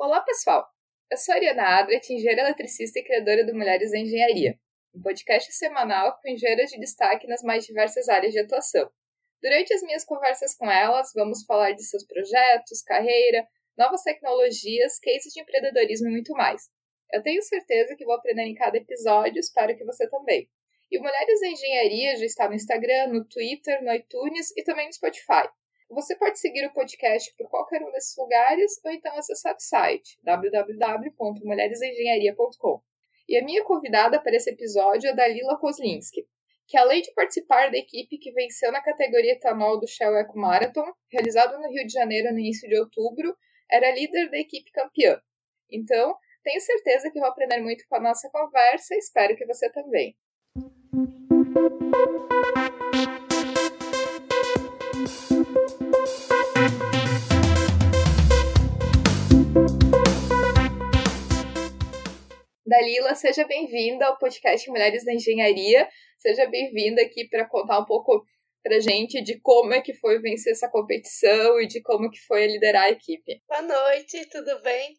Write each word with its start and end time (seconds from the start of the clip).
Olá, 0.00 0.20
pessoal! 0.20 0.64
Eu 1.10 1.16
sou 1.16 1.34
a 1.34 1.38
Ariana 1.38 1.80
Adret, 1.80 2.08
engenheira 2.08 2.42
eletricista 2.42 3.00
e 3.00 3.02
criadora 3.02 3.44
do 3.44 3.52
Mulheres 3.52 3.90
da 3.90 3.98
Engenharia, 3.98 4.56
um 4.94 5.02
podcast 5.02 5.52
semanal 5.52 6.16
com 6.22 6.28
engenheiras 6.28 6.70
de 6.70 6.78
destaque 6.78 7.26
nas 7.26 7.42
mais 7.42 7.66
diversas 7.66 8.08
áreas 8.08 8.32
de 8.32 8.38
atuação. 8.38 8.88
Durante 9.42 9.74
as 9.74 9.82
minhas 9.82 10.04
conversas 10.04 10.54
com 10.54 10.70
elas, 10.70 11.10
vamos 11.16 11.44
falar 11.44 11.72
de 11.72 11.82
seus 11.82 12.06
projetos, 12.06 12.80
carreira, 12.80 13.44
novas 13.76 14.04
tecnologias, 14.04 15.00
cases 15.00 15.32
de 15.32 15.40
empreendedorismo 15.40 16.06
e 16.06 16.12
muito 16.12 16.32
mais. 16.34 16.70
Eu 17.12 17.20
tenho 17.20 17.42
certeza 17.42 17.96
que 17.96 18.04
vou 18.04 18.14
aprender 18.14 18.44
em 18.44 18.54
cada 18.54 18.76
episódio, 18.76 19.40
espero 19.40 19.76
que 19.76 19.84
você 19.84 20.08
também. 20.08 20.48
E 20.92 20.96
o 20.96 21.02
Mulheres 21.02 21.40
da 21.40 21.48
Engenharia 21.48 22.16
já 22.18 22.24
está 22.24 22.48
no 22.48 22.54
Instagram, 22.54 23.08
no 23.08 23.24
Twitter, 23.24 23.82
no 23.82 23.92
iTunes 23.92 24.56
e 24.56 24.62
também 24.62 24.86
no 24.86 24.92
Spotify. 24.92 25.48
Você 25.90 26.14
pode 26.16 26.38
seguir 26.38 26.66
o 26.66 26.72
podcast 26.72 27.34
por 27.36 27.48
qualquer 27.48 27.82
um 27.82 27.90
desses 27.90 28.16
lugares 28.16 28.78
ou 28.84 28.92
então 28.92 29.16
acessar 29.16 29.56
o 29.56 29.60
site 29.60 30.18
www.mulheresengenharia.com. 30.22 32.82
E 33.26 33.38
a 33.38 33.44
minha 33.44 33.64
convidada 33.64 34.20
para 34.20 34.36
esse 34.36 34.50
episódio 34.50 35.08
é 35.08 35.14
Dalila 35.14 35.56
Kozlinski, 35.58 36.28
que 36.66 36.76
além 36.76 37.00
de 37.00 37.10
participar 37.12 37.70
da 37.70 37.78
equipe 37.78 38.18
que 38.18 38.30
venceu 38.32 38.70
na 38.70 38.82
categoria 38.82 39.32
etanol 39.32 39.80
do 39.80 39.86
Shell 39.86 40.14
Eco 40.16 40.38
Marathon, 40.38 40.92
realizado 41.10 41.58
no 41.58 41.70
Rio 41.70 41.86
de 41.86 41.92
Janeiro 41.92 42.30
no 42.32 42.38
início 42.38 42.68
de 42.68 42.78
outubro, 42.78 43.34
era 43.70 43.90
líder 43.90 44.30
da 44.30 44.38
equipe 44.38 44.70
campeã. 44.70 45.18
Então, 45.70 46.14
tenho 46.44 46.60
certeza 46.60 47.10
que 47.10 47.18
vou 47.18 47.28
aprender 47.28 47.62
muito 47.62 47.86
com 47.88 47.96
a 47.96 48.00
nossa 48.00 48.28
conversa 48.30 48.94
e 48.94 48.98
espero 48.98 49.34
que 49.34 49.46
você 49.46 49.70
também. 49.70 50.14
Dalila, 62.88 63.14
seja 63.14 63.46
bem-vinda 63.46 64.06
ao 64.06 64.16
podcast 64.16 64.66
Mulheres 64.70 65.04
da 65.04 65.12
Engenharia. 65.12 65.86
Seja 66.16 66.46
bem-vinda 66.46 67.02
aqui 67.02 67.28
para 67.28 67.46
contar 67.46 67.80
um 67.80 67.84
pouco 67.84 68.24
para 68.62 68.80
gente 68.80 69.20
de 69.20 69.38
como 69.40 69.74
é 69.74 69.82
que 69.82 69.92
foi 69.92 70.18
vencer 70.20 70.54
essa 70.54 70.70
competição 70.70 71.60
e 71.60 71.66
de 71.66 71.82
como 71.82 72.10
que 72.10 72.18
foi 72.20 72.46
liderar 72.46 72.84
a 72.84 72.90
equipe. 72.90 73.42
Boa 73.46 73.60
noite, 73.60 74.24
tudo 74.30 74.62
bem? 74.62 74.96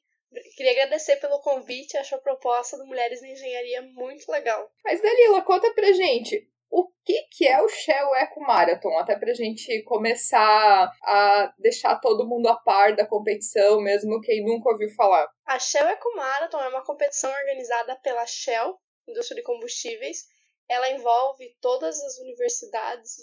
Queria 0.55 0.73
agradecer 0.73 1.15
pelo 1.15 1.39
convite, 1.39 1.97
acho 1.97 2.13
a 2.13 2.19
proposta 2.19 2.77
do 2.77 2.85
Mulheres 2.85 3.23
na 3.23 3.29
Engenharia 3.29 3.81
muito 3.81 4.31
legal. 4.31 4.69
Mas 4.85 5.01
Dalila, 5.01 5.41
conta 5.41 5.73
pra 5.73 5.91
gente, 5.91 6.47
o 6.71 6.87
que, 7.03 7.23
que 7.31 7.47
é 7.47 7.61
o 7.61 7.67
Shell 7.67 8.15
Eco 8.15 8.39
Marathon, 8.41 8.97
até 8.99 9.17
para 9.17 9.31
a 9.31 9.35
gente 9.35 9.81
começar 9.83 10.91
a 11.03 11.53
deixar 11.57 11.99
todo 11.99 12.27
mundo 12.27 12.47
a 12.47 12.55
par 12.55 12.95
da 12.95 13.07
competição, 13.07 13.81
mesmo 13.81 14.21
quem 14.21 14.43
nunca 14.45 14.69
ouviu 14.69 14.89
falar. 14.95 15.27
A 15.45 15.57
Shell 15.57 15.87
Eco 15.87 16.15
Marathon 16.15 16.61
é 16.61 16.69
uma 16.69 16.85
competição 16.85 17.31
organizada 17.31 17.95
pela 18.03 18.25
Shell, 18.25 18.77
Indústria 19.07 19.37
de 19.37 19.43
Combustíveis. 19.43 20.25
Ela 20.69 20.91
envolve 20.91 21.57
todas 21.59 21.99
as 22.03 22.19
universidades 22.19 23.15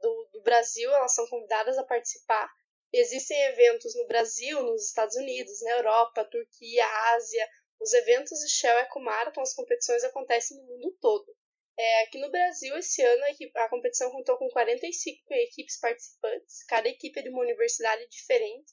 do, 0.00 0.28
do 0.32 0.42
Brasil, 0.42 0.90
elas 0.92 1.14
são 1.14 1.26
convidadas 1.28 1.78
a 1.78 1.84
participar. 1.84 2.48
Existem 2.92 3.40
eventos 3.44 3.94
no 3.96 4.06
Brasil, 4.06 4.62
nos 4.62 4.86
Estados 4.86 5.14
Unidos, 5.14 5.62
na 5.62 5.70
Europa, 5.72 6.24
Turquia, 6.24 6.84
Ásia. 7.14 7.48
Os 7.80 7.92
eventos 7.92 8.40
de 8.40 8.48
Shell 8.50 8.78
Eco 8.78 8.98
Marathon, 8.98 9.42
as 9.42 9.54
competições 9.54 10.02
acontecem 10.02 10.56
no 10.56 10.64
mundo 10.64 10.96
todo. 11.00 11.32
É, 11.78 12.02
aqui 12.02 12.18
no 12.18 12.28
Brasil, 12.28 12.76
esse 12.76 13.00
ano, 13.02 13.22
a, 13.22 13.64
a 13.64 13.68
competição 13.68 14.10
contou 14.10 14.36
com 14.36 14.48
45 14.48 15.32
equipes 15.34 15.78
participantes, 15.78 16.64
cada 16.64 16.88
equipe 16.88 17.20
é 17.20 17.22
de 17.22 17.28
uma 17.28 17.42
universidade 17.42 18.04
diferente, 18.08 18.72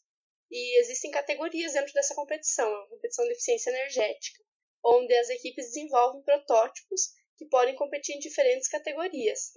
e 0.50 0.80
existem 0.80 1.12
categorias 1.12 1.74
dentro 1.74 1.94
dessa 1.94 2.16
competição, 2.16 2.68
é 2.68 2.78
uma 2.78 2.90
competição 2.90 3.26
de 3.26 3.34
eficiência 3.34 3.70
energética, 3.70 4.44
onde 4.84 5.14
as 5.14 5.30
equipes 5.30 5.68
desenvolvem 5.68 6.24
protótipos 6.24 7.14
que 7.38 7.46
podem 7.46 7.76
competir 7.76 8.16
em 8.16 8.20
diferentes 8.20 8.68
categorias. 8.68 9.52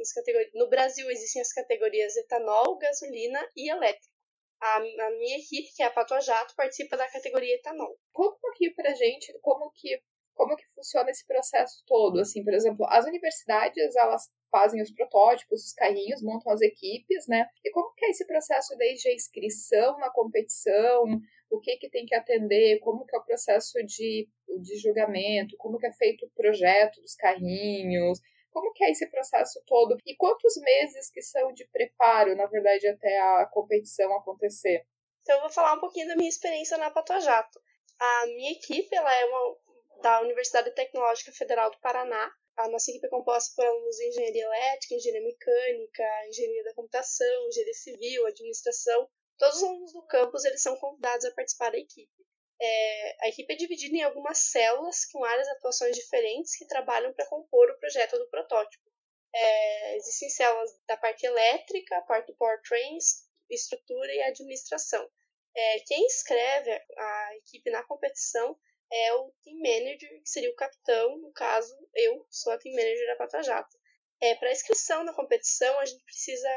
No 0.54 0.68
Brasil 0.68 1.10
existem 1.10 1.40
as 1.40 1.52
categorias 1.52 2.16
etanol, 2.16 2.76
gasolina 2.76 3.50
e 3.56 3.70
elétrico. 3.70 4.12
A, 4.60 4.76
a 4.76 5.10
minha 5.12 5.38
equipe, 5.38 5.72
que 5.74 5.82
é 5.82 5.86
a 5.86 5.90
Pato 5.90 6.20
Jato, 6.20 6.54
participa 6.56 6.96
da 6.96 7.08
categoria 7.08 7.54
etanol. 7.54 7.96
Conta 8.12 8.36
um 8.36 8.40
pouquinho 8.40 8.74
pra 8.74 8.92
gente 8.92 9.32
como 9.40 9.70
que 9.70 10.02
como 10.38 10.54
que 10.54 10.68
funciona 10.72 11.10
esse 11.10 11.26
processo 11.26 11.82
todo? 11.84 12.20
Assim, 12.20 12.44
por 12.44 12.54
exemplo, 12.54 12.86
as 12.88 13.04
universidades, 13.04 13.96
elas 13.96 14.30
fazem 14.52 14.80
os 14.80 14.92
protótipos, 14.92 15.64
os 15.64 15.72
carrinhos, 15.72 16.22
montam 16.22 16.52
as 16.52 16.60
equipes, 16.60 17.26
né? 17.26 17.48
E 17.64 17.70
como 17.72 17.92
que 17.94 18.06
é 18.06 18.10
esse 18.10 18.24
processo 18.24 18.76
desde 18.76 19.08
a 19.08 19.14
inscrição 19.14 19.98
na 19.98 20.08
competição? 20.10 21.02
O 21.50 21.58
que 21.58 21.76
que 21.78 21.90
tem 21.90 22.06
que 22.06 22.14
atender? 22.14 22.78
Como 22.78 23.04
que 23.04 23.16
é 23.16 23.18
o 23.18 23.24
processo 23.24 23.84
de, 23.84 24.28
de 24.62 24.76
julgamento? 24.78 25.56
Como 25.56 25.76
que 25.76 25.88
é 25.88 25.92
feito 25.92 26.24
o 26.24 26.30
projeto 26.30 27.00
dos 27.02 27.16
carrinhos? 27.16 28.20
Como 28.52 28.72
que 28.72 28.84
é 28.84 28.92
esse 28.92 29.10
processo 29.10 29.60
todo? 29.66 29.98
E 30.06 30.14
quantos 30.14 30.56
meses 30.56 31.10
que 31.10 31.20
são 31.20 31.52
de 31.52 31.66
preparo, 31.66 32.36
na 32.36 32.46
verdade, 32.46 32.86
até 32.86 33.18
a 33.18 33.46
competição 33.46 34.14
acontecer? 34.16 34.86
Então, 35.22 35.34
eu 35.34 35.42
vou 35.42 35.50
falar 35.50 35.74
um 35.74 35.80
pouquinho 35.80 36.06
da 36.06 36.14
minha 36.14 36.28
experiência 36.28 36.78
na 36.78 36.92
Patojato. 36.92 37.60
A 37.98 38.26
minha 38.26 38.52
equipe, 38.52 38.94
ela 38.94 39.12
é 39.12 39.24
uma, 39.24 39.56
da 40.02 40.20
Universidade 40.20 40.70
Tecnológica 40.72 41.32
Federal 41.32 41.70
do 41.70 41.78
Paraná. 41.80 42.30
A 42.56 42.68
nossa 42.68 42.90
equipe 42.90 43.06
é 43.06 43.10
composta 43.10 43.52
por 43.54 43.64
alunos 43.64 43.96
de 43.96 44.08
engenharia 44.08 44.44
elétrica, 44.44 44.94
engenharia 44.94 45.26
mecânica, 45.26 46.26
engenharia 46.28 46.64
da 46.64 46.74
computação, 46.74 47.48
engenharia 47.48 47.74
civil, 47.74 48.26
administração. 48.26 49.08
Todos 49.38 49.56
os 49.56 49.62
alunos 49.62 49.92
do 49.92 50.06
campus 50.06 50.44
eles 50.44 50.62
são 50.62 50.76
convidados 50.76 51.24
a 51.24 51.30
participar 51.32 51.70
da 51.70 51.78
equipe. 51.78 52.12
É, 52.60 53.24
a 53.24 53.28
equipe 53.28 53.52
é 53.52 53.56
dividida 53.56 53.96
em 53.96 54.02
algumas 54.02 54.38
células 54.50 55.04
com 55.06 55.24
áreas 55.24 55.46
de 55.46 55.52
atuações 55.52 55.94
diferentes 55.94 56.56
que 56.56 56.66
trabalham 56.66 57.12
para 57.12 57.26
compor 57.26 57.70
o 57.70 57.78
projeto 57.78 58.18
do 58.18 58.28
protótipo. 58.28 58.84
É, 59.32 59.96
existem 59.96 60.28
células 60.30 60.70
da 60.86 60.96
parte 60.96 61.24
elétrica, 61.24 62.02
parte 62.02 62.26
do 62.26 62.36
powertrains, 62.36 63.28
estrutura 63.48 64.12
e 64.12 64.22
administração. 64.22 65.08
É, 65.54 65.80
quem 65.86 66.04
escreve 66.06 66.70
a 66.96 67.36
equipe 67.36 67.70
na 67.70 67.84
competição 67.84 68.58
é 68.90 69.14
o 69.14 69.32
team 69.42 69.58
manager, 69.58 70.22
que 70.22 70.28
seria 70.28 70.50
o 70.50 70.56
capitão, 70.56 71.18
no 71.18 71.32
caso, 71.32 71.74
eu 71.94 72.26
sou 72.30 72.52
a 72.52 72.58
team 72.58 72.74
manager 72.74 73.06
da 73.06 73.16
Pata 73.16 73.42
Jato. 73.42 73.76
É, 74.20 74.34
Para 74.34 74.52
inscrição 74.52 75.04
na 75.04 75.14
competição, 75.14 75.78
a 75.78 75.86
gente 75.86 76.02
precisa 76.04 76.48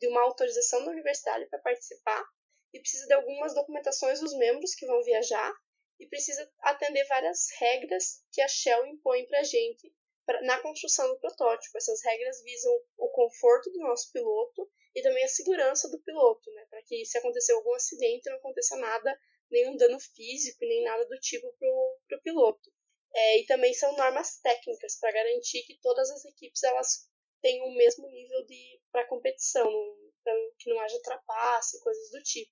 de 0.00 0.08
uma 0.08 0.22
autorização 0.22 0.84
da 0.84 0.90
universidade 0.90 1.46
para 1.46 1.58
participar 1.60 2.24
e 2.72 2.80
precisa 2.80 3.06
de 3.06 3.14
algumas 3.14 3.54
documentações 3.54 4.20
dos 4.20 4.34
membros 4.36 4.74
que 4.74 4.86
vão 4.86 5.02
viajar 5.02 5.52
e 6.00 6.06
precisa 6.08 6.50
atender 6.60 7.04
várias 7.06 7.48
regras 7.58 8.24
que 8.32 8.40
a 8.40 8.48
Shell 8.48 8.86
impõe 8.86 9.26
para 9.26 9.40
a 9.40 9.44
gente 9.44 9.92
pra, 10.26 10.42
na 10.42 10.60
construção 10.60 11.06
do 11.08 11.18
protótipo. 11.20 11.78
Essas 11.78 12.02
regras 12.02 12.42
visam 12.42 12.72
o 12.98 13.08
conforto 13.10 13.70
do 13.70 13.80
nosso 13.80 14.10
piloto 14.10 14.68
e 14.94 15.02
também 15.02 15.24
a 15.24 15.28
segurança 15.28 15.88
do 15.88 16.02
piloto, 16.02 16.50
né, 16.52 16.66
para 16.68 16.82
que 16.82 17.04
se 17.04 17.16
acontecer 17.18 17.52
algum 17.52 17.74
acidente 17.74 18.28
não 18.28 18.36
aconteça 18.36 18.76
nada 18.76 19.18
nenhum 19.52 19.76
dano 19.76 20.00
físico 20.00 20.64
nem 20.64 20.82
nada 20.82 21.04
do 21.06 21.18
tipo 21.20 21.52
para 21.58 22.18
o 22.18 22.22
piloto. 22.22 22.72
É, 23.14 23.38
e 23.38 23.46
também 23.46 23.74
são 23.74 23.94
normas 23.96 24.40
técnicas 24.40 24.98
para 24.98 25.12
garantir 25.12 25.62
que 25.64 25.78
todas 25.80 26.10
as 26.10 26.24
equipes 26.24 26.62
elas 26.62 27.08
tenham 27.42 27.66
o 27.66 27.74
mesmo 27.74 28.08
nível 28.08 28.44
de 28.46 28.80
para 28.90 29.06
competição, 29.06 29.68
para 30.24 30.34
que 30.58 30.70
não 30.70 30.80
haja 30.80 31.00
trapaça 31.02 31.76
e 31.76 31.80
coisas 31.80 32.10
do 32.10 32.22
tipo. 32.22 32.50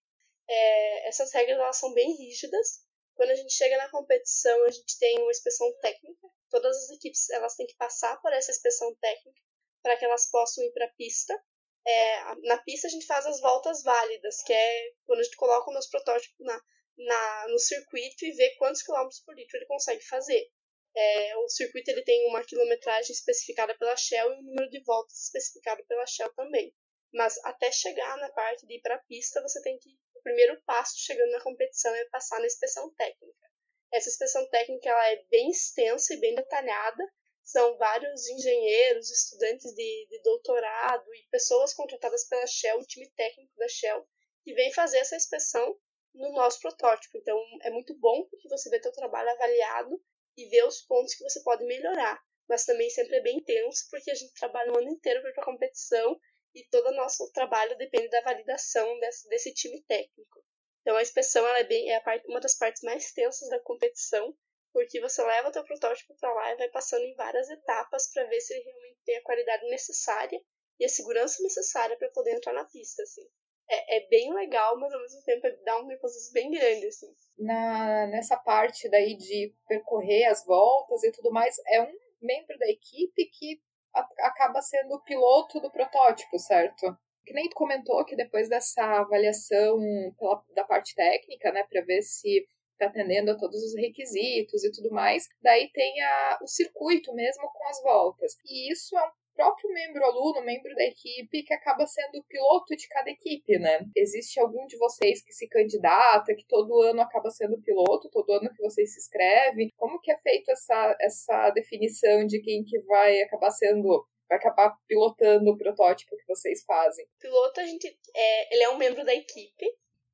É, 0.48 1.08
essas 1.08 1.32
regras 1.32 1.58
elas 1.58 1.76
são 1.76 1.92
bem 1.94 2.14
rígidas. 2.16 2.84
Quando 3.14 3.30
a 3.30 3.34
gente 3.34 3.52
chega 3.52 3.76
na 3.78 3.90
competição, 3.90 4.64
a 4.64 4.70
gente 4.70 4.98
tem 4.98 5.18
uma 5.20 5.30
inspeção 5.30 5.72
técnica. 5.80 6.28
Todas 6.50 6.76
as 6.76 6.90
equipes 6.90 7.30
elas 7.30 7.54
têm 7.54 7.66
que 7.66 7.76
passar 7.76 8.20
por 8.20 8.32
essa 8.32 8.50
inspeção 8.50 8.94
técnica 8.96 9.40
para 9.82 9.96
que 9.96 10.04
elas 10.04 10.30
possam 10.30 10.64
ir 10.64 10.72
para 10.72 10.86
a 10.86 10.92
pista. 10.92 11.38
É, 11.86 12.34
na 12.42 12.58
pista 12.58 12.86
a 12.86 12.90
gente 12.90 13.06
faz 13.06 13.24
as 13.24 13.40
voltas 13.40 13.82
válidas, 13.82 14.42
que 14.42 14.52
é 14.52 14.92
quando 15.06 15.20
a 15.20 15.22
gente 15.22 15.36
coloca 15.36 15.70
o 15.70 15.72
nosso 15.72 15.88
protótipo 15.90 16.34
na, 16.44 16.60
na, 16.96 17.48
no 17.48 17.58
circuito 17.58 18.24
e 18.24 18.32
ver 18.32 18.56
quantos 18.56 18.82
quilômetros 18.82 19.20
por 19.20 19.34
litro 19.34 19.56
ele 19.56 19.66
consegue 19.66 20.02
fazer. 20.06 20.50
É, 20.94 21.36
o 21.36 21.48
circuito 21.48 21.90
ele 21.90 22.02
tem 22.02 22.28
uma 22.28 22.44
quilometragem 22.44 23.12
especificada 23.12 23.76
pela 23.78 23.96
Shell 23.96 24.32
e 24.32 24.36
um 24.36 24.42
número 24.42 24.70
de 24.70 24.82
voltas 24.82 25.24
especificado 25.24 25.84
pela 25.86 26.06
Shell 26.06 26.32
também. 26.34 26.74
Mas 27.12 27.38
até 27.44 27.70
chegar 27.70 28.16
na 28.18 28.30
parte 28.30 28.66
de 28.66 28.74
ir 28.74 28.80
para 28.80 28.96
a 28.96 29.02
pista, 29.04 29.42
você 29.42 29.62
tem 29.62 29.78
que. 29.78 29.90
O 30.14 30.22
primeiro 30.22 30.60
passo 30.62 30.98
chegando 30.98 31.30
na 31.30 31.40
competição 31.40 31.94
é 31.94 32.04
passar 32.06 32.38
na 32.40 32.46
inspeção 32.46 32.92
técnica. 32.94 33.50
Essa 33.92 34.10
inspeção 34.10 34.48
técnica 34.48 34.88
ela 34.88 35.10
é 35.10 35.24
bem 35.30 35.50
extensa 35.50 36.14
e 36.14 36.20
bem 36.20 36.34
detalhada. 36.34 37.02
São 37.42 37.76
vários 37.78 38.28
engenheiros, 38.28 39.10
estudantes 39.10 39.72
de, 39.74 40.06
de 40.08 40.22
doutorado 40.22 41.14
e 41.14 41.28
pessoas 41.30 41.74
contratadas 41.74 42.28
pela 42.28 42.46
Shell, 42.46 42.78
o 42.78 42.86
time 42.86 43.10
técnico 43.12 43.56
da 43.56 43.66
Shell, 43.66 44.06
que 44.44 44.52
vem 44.54 44.72
fazer 44.72 44.98
essa 44.98 45.16
inspeção 45.16 45.76
no 46.14 46.32
nosso 46.32 46.60
protótipo. 46.60 47.18
Então, 47.18 47.38
é 47.62 47.70
muito 47.70 47.98
bom 47.98 48.26
porque 48.28 48.48
você 48.48 48.68
vê 48.70 48.80
teu 48.80 48.92
trabalho 48.92 49.30
avaliado 49.30 50.00
e 50.36 50.48
vê 50.48 50.62
os 50.64 50.82
pontos 50.82 51.14
que 51.14 51.24
você 51.24 51.42
pode 51.42 51.64
melhorar. 51.64 52.20
Mas 52.48 52.64
também 52.64 52.90
sempre 52.90 53.16
é 53.16 53.22
bem 53.22 53.42
tenso 53.44 53.86
porque 53.90 54.10
a 54.10 54.14
gente 54.14 54.34
trabalha 54.34 54.72
o 54.72 54.78
ano 54.78 54.90
inteiro 54.90 55.22
para 55.22 55.42
a 55.42 55.44
competição 55.44 56.18
e 56.54 56.66
todo 56.68 56.88
o 56.88 56.96
nosso 56.96 57.30
trabalho 57.32 57.78
depende 57.78 58.08
da 58.08 58.22
validação 58.22 58.98
desse, 58.98 59.28
desse 59.28 59.54
time 59.54 59.82
técnico. 59.84 60.44
Então 60.80 60.96
a 60.96 61.02
inspeção 61.02 61.46
é 61.46 61.64
bem 61.64 61.92
é 61.92 62.00
parte, 62.00 62.26
uma 62.26 62.40
das 62.40 62.56
partes 62.56 62.82
mais 62.82 63.12
tensas 63.12 63.48
da 63.48 63.60
competição, 63.60 64.34
porque 64.72 65.00
você 65.00 65.22
leva 65.22 65.48
o 65.48 65.52
teu 65.52 65.64
protótipo 65.64 66.14
para 66.18 66.32
lá 66.32 66.52
e 66.52 66.56
vai 66.56 66.68
passando 66.70 67.04
em 67.04 67.14
várias 67.14 67.48
etapas 67.50 68.10
para 68.12 68.24
ver 68.24 68.40
se 68.40 68.54
ele 68.54 68.64
realmente 68.64 68.98
tem 69.04 69.16
a 69.16 69.22
qualidade 69.22 69.68
necessária 69.68 70.40
e 70.78 70.84
a 70.84 70.88
segurança 70.88 71.42
necessária 71.42 71.96
para 71.96 72.10
poder 72.10 72.34
entrar 72.34 72.52
na 72.52 72.64
pista, 72.64 73.02
assim. 73.02 73.28
É, 73.72 73.98
é, 73.98 74.08
bem 74.08 74.34
legal, 74.34 74.76
mas 74.80 74.92
ao 74.92 75.00
mesmo 75.00 75.22
tempo 75.22 75.46
dá 75.64 75.80
um 75.80 75.86
nervosismo 75.86 76.32
bem 76.34 76.50
grande, 76.50 76.86
assim. 76.86 77.06
Na, 77.38 78.08
nessa 78.08 78.36
parte 78.36 78.90
daí 78.90 79.16
de 79.16 79.54
percorrer 79.68 80.24
as 80.24 80.44
voltas 80.44 81.04
e 81.04 81.12
tudo 81.12 81.30
mais, 81.30 81.54
é 81.68 81.80
um 81.80 81.92
membro 82.20 82.58
da 82.58 82.68
equipe 82.68 83.30
que 83.30 83.60
a, 83.94 84.00
acaba 84.26 84.60
sendo 84.60 84.94
o 84.94 85.02
piloto 85.04 85.60
do 85.60 85.70
protótipo, 85.70 86.36
certo? 86.38 86.84
Que 87.24 87.32
nem 87.32 87.48
tu 87.48 87.54
comentou 87.54 88.04
que 88.04 88.16
depois 88.16 88.48
dessa 88.48 88.82
avaliação 88.82 89.78
pela, 90.18 90.44
da 90.54 90.64
parte 90.64 90.92
técnica, 90.96 91.52
né, 91.52 91.64
para 91.70 91.84
ver 91.84 92.02
se 92.02 92.44
está 92.72 92.86
atendendo 92.86 93.30
a 93.30 93.38
todos 93.38 93.62
os 93.62 93.76
requisitos 93.76 94.64
e 94.64 94.72
tudo 94.72 94.90
mais, 94.90 95.28
daí 95.42 95.70
tem 95.70 96.02
a, 96.02 96.38
o 96.42 96.46
circuito 96.46 97.14
mesmo 97.14 97.48
com 97.52 97.68
as 97.68 97.80
voltas. 97.82 98.32
E 98.44 98.72
isso 98.72 98.98
é 98.98 99.06
um 99.06 99.10
próprio 99.34 99.70
membro 99.70 100.04
aluno, 100.04 100.42
membro 100.42 100.74
da 100.74 100.84
equipe, 100.84 101.42
que 101.42 101.54
acaba 101.54 101.86
sendo 101.86 102.18
o 102.18 102.24
piloto 102.24 102.76
de 102.76 102.88
cada 102.88 103.10
equipe, 103.10 103.58
né? 103.58 103.80
Existe 103.96 104.38
algum 104.40 104.66
de 104.66 104.76
vocês 104.76 105.22
que 105.22 105.32
se 105.32 105.48
candidata, 105.48 106.34
que 106.34 106.46
todo 106.46 106.82
ano 106.82 107.00
acaba 107.00 107.30
sendo 107.30 107.60
piloto, 107.62 108.10
todo 108.10 108.32
ano 108.32 108.52
que 108.52 108.62
vocês 108.62 108.92
se 108.92 109.00
inscrevem? 109.00 109.70
Como 109.76 110.00
que 110.00 110.12
é 110.12 110.18
feito 110.18 110.50
essa, 110.50 110.96
essa 111.00 111.50
definição 111.50 112.26
de 112.26 112.40
quem 112.40 112.64
que 112.64 112.78
vai 112.80 113.20
acabar 113.22 113.50
sendo 113.50 114.06
vai 114.28 114.38
acabar 114.38 114.76
pilotando 114.86 115.50
o 115.50 115.58
protótipo 115.58 116.16
que 116.16 116.26
vocês 116.26 116.62
fazem? 116.64 117.04
O 117.04 117.18
piloto, 117.20 117.60
a 117.60 117.66
gente 117.66 117.98
é, 118.14 118.54
ele 118.54 118.62
é 118.62 118.70
um 118.70 118.78
membro 118.78 119.04
da 119.04 119.14
equipe, 119.14 119.66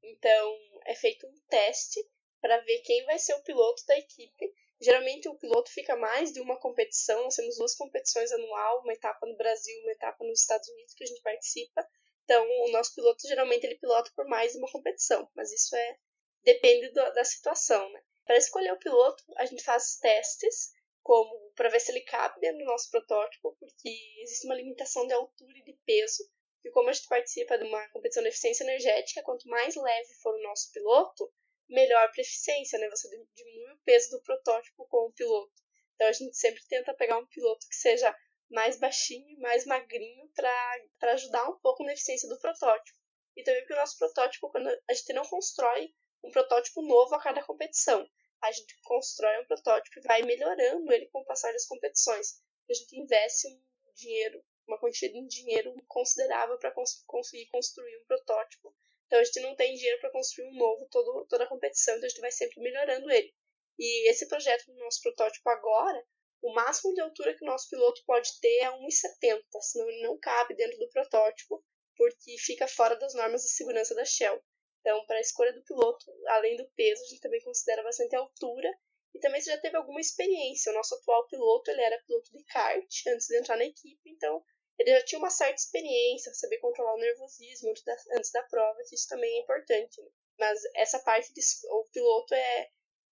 então 0.03 0.57
é 0.87 0.95
feito 0.95 1.27
um 1.27 1.35
teste 1.49 2.01
para 2.41 2.59
ver 2.61 2.79
quem 2.79 3.05
vai 3.05 3.19
ser 3.19 3.35
o 3.35 3.43
piloto 3.43 3.83
da 3.87 3.99
equipe 3.99 4.55
Geralmente 4.81 5.29
o 5.29 5.39
piloto 5.39 5.71
fica 5.71 5.97
mais 5.97 6.33
de 6.33 6.41
uma 6.41 6.59
competição, 6.59 7.25
nós 7.25 7.35
temos 7.35 7.57
duas 7.57 7.75
competições 7.75 8.31
anual, 8.31 8.83
uma 8.83 8.93
etapa 8.93 9.27
no 9.27 9.37
Brasil, 9.37 9.79
uma 9.83 9.93
etapa 9.93 10.23
nos 10.25 10.41
Estados 10.41 10.69
Unidos 10.69 10.95
que 10.95 11.05
a 11.05 11.07
gente 11.07 11.23
participa. 11.23 11.87
Então, 12.25 12.45
o 12.65 12.71
nosso 12.73 12.95
piloto 12.95 13.27
geralmente 13.27 13.65
ele 13.65 13.79
pilota 13.79 14.11
por 14.15 14.27
mais 14.27 14.53
de 14.53 14.59
uma 14.59 14.71
competição, 14.71 15.31
mas 15.35 15.53
isso 15.53 15.75
é 15.75 15.97
depende 16.43 16.89
do, 16.91 17.13
da 17.13 17.25
situação, 17.25 17.91
né? 17.91 18.03
Para 18.25 18.37
escolher 18.37 18.73
o 18.73 18.79
piloto, 18.79 19.23
a 19.37 19.47
gente 19.47 19.63
faz 19.63 19.97
testes, 19.99 20.73
como 21.03 21.53
para 21.55 21.69
ver 21.69 21.81
se 21.81 21.93
ele 21.93 22.01
cabe 22.01 22.53
do 22.53 22.65
nosso 22.65 22.91
protótipo, 22.91 23.57
porque 23.59 23.89
existe 24.21 24.47
uma 24.47 24.57
limitação 24.57 25.07
de 25.07 25.13
altura 25.13 25.57
e 25.59 25.63
de 25.63 25.73
peso. 25.87 26.29
E 26.65 26.71
como 26.71 26.89
a 26.89 26.93
gente 26.93 27.07
participa 27.07 27.57
de 27.57 27.65
uma 27.65 27.89
competição 27.91 28.25
de 28.25 28.29
eficiência 28.29 28.65
energética, 28.65 29.23
quanto 29.23 29.49
mais 29.49 29.77
leve 29.77 30.15
for 30.21 30.35
o 30.35 30.43
nosso 30.43 30.73
piloto, 30.73 31.33
melhor 31.69 32.11
para 32.13 32.23
eficiência, 32.23 32.79
né? 32.79 32.89
Você 32.91 33.09
diminui 33.35 33.73
o 33.73 33.79
peso 33.85 34.11
do 34.11 34.23
protótipo 34.23 34.87
com 34.89 35.07
o 35.07 35.13
piloto. 35.13 35.53
Então 35.95 36.09
a 36.09 36.13
gente 36.13 36.37
sempre 36.37 36.63
tenta 36.69 36.95
pegar 36.95 37.19
um 37.19 37.27
piloto 37.27 37.67
que 37.69 37.75
seja 37.75 38.15
mais 38.49 38.79
baixinho, 38.79 39.39
mais 39.41 39.65
magrinho, 39.67 40.31
para 40.35 41.13
ajudar 41.13 41.49
um 41.49 41.59
pouco 41.59 41.83
na 41.85 41.93
eficiência 41.93 42.29
do 42.29 42.39
protótipo. 42.39 42.99
E 43.37 43.43
também 43.43 43.61
porque 43.63 43.75
o 43.75 43.77
nosso 43.77 43.99
protótipo, 43.99 44.51
quando 44.51 44.69
a 44.69 44.95
gente 44.95 45.13
não 45.13 45.25
constrói 45.27 45.93
um 46.23 46.31
protótipo 46.31 46.83
novo 46.83 47.15
a 47.15 47.23
cada 47.23 47.43
competição, 47.43 48.09
a 48.43 48.53
gente 48.53 48.79
constrói 48.83 49.41
um 49.41 49.47
protótipo 49.47 49.99
e 49.99 50.03
vai 50.03 50.23
melhorando 50.23 50.93
ele 50.93 51.07
com 51.09 51.21
o 51.21 51.25
passar 51.25 51.53
das 51.53 51.67
competições. 51.67 52.41
A 52.69 52.75
gente 52.75 52.99
investe 52.99 53.49
um 53.49 53.61
dinheiro, 53.95 54.45
uma 54.67 54.79
quantia 54.79 55.11
de 55.11 55.27
dinheiro 55.27 55.75
considerável 55.87 56.59
para 56.59 56.71
cons 56.71 57.03
conseguir 57.07 57.47
construir 57.47 57.97
um 57.99 58.05
protótipo 58.07 58.75
então 59.07 59.19
a 59.19 59.25
gente 59.25 59.41
não 59.41 59.55
tem 59.55 59.75
dinheiro 59.75 60.01
para 60.01 60.11
construir 60.11 60.49
um 60.49 60.55
novo 60.57 60.87
todo, 60.91 61.27
toda 61.29 61.45
a 61.45 61.49
competição, 61.49 61.95
então 61.95 62.07
a 62.07 62.09
gente 62.09 62.21
vai 62.21 62.33
sempre 62.33 62.61
melhorando 62.61 63.11
ele. 63.11 63.33
E 63.79 64.11
esse 64.11 64.29
projeto 64.29 64.67
do 64.67 64.79
nosso 64.79 65.01
protótipo 65.03 65.49
agora, 65.49 66.05
o 66.43 66.53
máximo 66.53 66.95
de 66.95 67.01
altura 67.01 67.35
que 67.35 67.45
o 67.45 67.47
nosso 67.47 67.69
piloto 67.69 68.03
pode 68.07 68.31
ter 68.41 68.59
é 68.63 68.71
1,70, 68.71 69.43
senão 69.61 69.89
ele 69.89 70.03
não 70.03 70.19
cabe 70.19 70.55
dentro 70.55 70.79
do 70.79 70.89
protótipo, 70.89 71.63
porque 71.97 72.37
fica 72.39 72.69
fora 72.69 72.97
das 72.97 73.15
normas 73.15 73.43
de 73.43 73.51
segurança 73.51 73.95
da 73.95 74.05
Shell. 74.05 74.43
Então, 74.81 75.05
para 75.07 75.17
a 75.17 75.21
escolha 75.21 75.53
do 75.53 75.65
piloto, 75.65 76.05
além 76.29 76.57
do 76.57 76.69
peso, 76.77 77.03
a 77.03 77.07
gente 77.07 77.21
também 77.21 77.43
considera 77.43 77.83
bastante 77.83 78.15
a 78.15 78.21
altura 78.21 78.73
e 79.15 79.19
também 79.19 79.41
se 79.41 79.51
já 79.51 79.59
teve 79.59 79.77
alguma 79.77 80.01
experiência. 80.01 80.71
O 80.71 80.75
nosso 80.75 80.95
atual 80.95 81.27
piloto, 81.27 81.71
ele 81.71 81.81
era 81.81 82.03
piloto 82.07 82.31
de 82.31 82.45
kart 82.45 83.07
antes 83.09 83.27
de 83.27 83.39
entrar 83.39 83.57
na 83.57 83.65
equipe, 83.65 84.11
então 84.11 84.45
ele 84.79 84.91
já 84.91 85.05
tinha 85.05 85.19
uma 85.19 85.31
certa 85.31 85.55
experiência, 85.55 86.35
saber 86.35 86.59
controlar 86.59 86.95
o 86.95 86.99
nervosismo 86.99 87.71
antes 87.71 87.83
da, 87.83 87.97
antes 88.13 88.31
da 88.31 88.43
prova, 88.43 88.83
que 88.87 88.95
isso 88.95 89.09
também 89.09 89.39
é 89.39 89.41
importante. 89.41 90.01
Né? 90.01 90.09
Mas 90.39 90.61
essa 90.75 90.99
parte, 90.99 91.33
de, 91.33 91.41
o 91.71 91.85
piloto 91.91 92.35
é, 92.35 92.71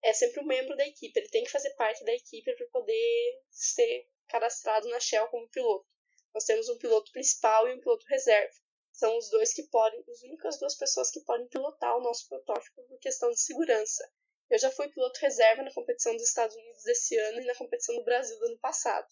é 0.04 0.12
sempre 0.12 0.40
um 0.40 0.46
membro 0.46 0.76
da 0.76 0.86
equipe, 0.86 1.18
ele 1.18 1.28
tem 1.28 1.42
que 1.42 1.50
fazer 1.50 1.70
parte 1.70 2.04
da 2.04 2.12
equipe 2.12 2.54
para 2.54 2.66
poder 2.68 3.42
ser 3.50 4.08
cadastrado 4.28 4.88
na 4.88 5.00
Shell 5.00 5.26
como 5.28 5.48
piloto. 5.48 5.86
Nós 6.32 6.44
temos 6.44 6.68
um 6.68 6.78
piloto 6.78 7.10
principal 7.10 7.68
e 7.68 7.74
um 7.74 7.80
piloto 7.80 8.06
reserva. 8.08 8.54
São 8.92 9.16
os 9.16 9.28
dois 9.30 9.52
que 9.52 9.64
podem, 9.64 10.04
as 10.08 10.22
únicas 10.22 10.58
duas 10.58 10.76
pessoas 10.76 11.10
que 11.10 11.20
podem 11.20 11.48
pilotar 11.48 11.96
o 11.96 12.02
nosso 12.02 12.28
protótipo 12.28 12.82
por 12.84 12.98
questão 13.00 13.30
de 13.30 13.40
segurança. 13.40 14.08
Eu 14.50 14.58
já 14.58 14.70
fui 14.70 14.88
piloto 14.88 15.20
reserva 15.20 15.62
na 15.62 15.74
competição 15.74 16.12
dos 16.12 16.22
Estados 16.22 16.54
Unidos 16.54 16.82
desse 16.84 17.16
ano 17.16 17.40
e 17.40 17.44
na 17.44 17.54
competição 17.54 17.94
do 17.96 18.04
Brasil 18.04 18.38
do 18.38 18.46
ano 18.46 18.58
passado 18.58 19.08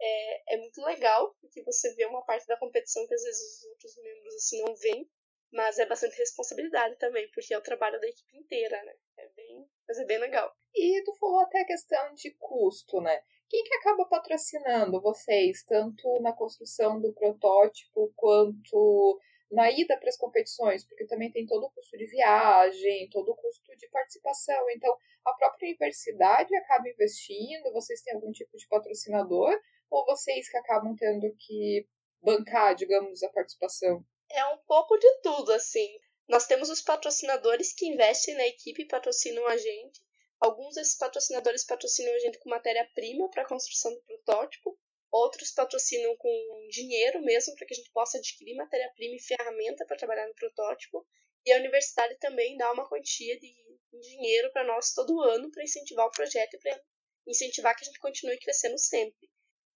é, 0.00 0.54
é 0.54 0.58
muito 0.58 0.80
legal, 0.82 1.34
porque 1.40 1.62
você 1.62 1.94
vê 1.94 2.04
uma 2.06 2.24
parte 2.24 2.46
da 2.46 2.56
competição 2.56 3.06
que 3.06 3.14
às 3.14 3.22
vezes 3.22 3.58
os 3.58 3.64
outros 3.70 3.96
membros 3.96 4.34
assim 4.34 4.62
não 4.62 4.74
veem, 4.76 5.10
mas 5.52 5.78
é 5.78 5.86
bastante 5.86 6.16
responsabilidade 6.18 6.96
também, 6.96 7.30
porque 7.32 7.54
é 7.54 7.58
o 7.58 7.62
trabalho 7.62 8.00
da 8.00 8.06
equipe 8.06 8.36
inteira, 8.36 8.82
né? 8.84 8.94
É 9.18 9.28
bem, 9.28 9.66
mas 9.88 9.98
é 9.98 10.04
bem 10.04 10.18
legal. 10.18 10.54
E 10.74 11.02
tu 11.04 11.14
falou 11.14 11.40
até 11.40 11.60
a 11.60 11.66
questão 11.66 12.14
de 12.14 12.30
custo, 12.38 13.00
né? 13.00 13.22
Quem 13.48 13.62
que 13.62 13.74
acaba 13.74 14.04
patrocinando 14.06 15.00
vocês, 15.00 15.62
tanto 15.64 16.20
na 16.20 16.32
construção 16.32 17.00
do 17.00 17.12
protótipo 17.12 18.12
quanto 18.16 19.20
na 19.50 19.70
ida 19.70 19.96
para 19.98 20.08
as 20.08 20.16
competições, 20.16 20.84
porque 20.84 21.06
também 21.06 21.30
tem 21.30 21.46
todo 21.46 21.64
o 21.64 21.70
custo 21.70 21.96
de 21.96 22.06
viagem, 22.06 23.08
todo 23.10 23.30
o 23.30 23.36
custo 23.36 23.76
de 23.76 23.88
participação. 23.88 24.68
Então, 24.70 24.92
a 25.24 25.32
própria 25.34 25.68
universidade 25.68 26.54
acaba 26.56 26.88
investindo, 26.88 27.72
vocês 27.72 28.02
têm 28.02 28.14
algum 28.14 28.32
tipo 28.32 28.56
de 28.56 28.66
patrocinador, 28.66 29.56
ou 29.96 30.04
vocês 30.04 30.50
que 30.50 30.56
acabam 30.58 30.94
tendo 30.94 31.34
que 31.38 31.88
bancar, 32.20 32.74
digamos, 32.74 33.22
a 33.22 33.30
participação? 33.30 34.04
É 34.30 34.44
um 34.46 34.58
pouco 34.58 34.98
de 34.98 35.20
tudo, 35.22 35.52
assim. 35.52 35.88
Nós 36.28 36.46
temos 36.46 36.68
os 36.68 36.82
patrocinadores 36.82 37.72
que 37.72 37.86
investem 37.86 38.34
na 38.34 38.46
equipe 38.46 38.82
e 38.82 38.88
patrocinam 38.88 39.46
a 39.46 39.56
gente. 39.56 40.02
Alguns 40.38 40.74
desses 40.74 40.98
patrocinadores 40.98 41.64
patrocinam 41.64 42.12
a 42.14 42.18
gente 42.18 42.38
com 42.40 42.50
matéria-prima 42.50 43.30
para 43.30 43.42
a 43.42 43.48
construção 43.48 43.90
do 43.94 44.02
protótipo. 44.02 44.78
Outros 45.10 45.50
patrocinam 45.52 46.14
com 46.18 46.68
dinheiro 46.68 47.22
mesmo, 47.22 47.54
para 47.54 47.66
que 47.66 47.72
a 47.72 47.76
gente 47.76 47.90
possa 47.90 48.18
adquirir 48.18 48.54
matéria-prima 48.54 49.16
e 49.16 49.22
ferramenta 49.22 49.86
para 49.86 49.96
trabalhar 49.96 50.26
no 50.26 50.34
protótipo. 50.34 51.06
E 51.46 51.52
a 51.52 51.56
universidade 51.56 52.18
também 52.18 52.58
dá 52.58 52.70
uma 52.70 52.86
quantia 52.86 53.38
de 53.38 53.50
dinheiro 53.98 54.52
para 54.52 54.64
nós 54.64 54.92
todo 54.92 55.22
ano 55.22 55.50
para 55.50 55.62
incentivar 55.62 56.06
o 56.06 56.10
projeto 56.10 56.52
e 56.54 56.58
para 56.58 56.82
incentivar 57.26 57.74
que 57.74 57.84
a 57.84 57.86
gente 57.86 57.98
continue 57.98 58.38
crescendo 58.38 58.78
sempre 58.78 59.26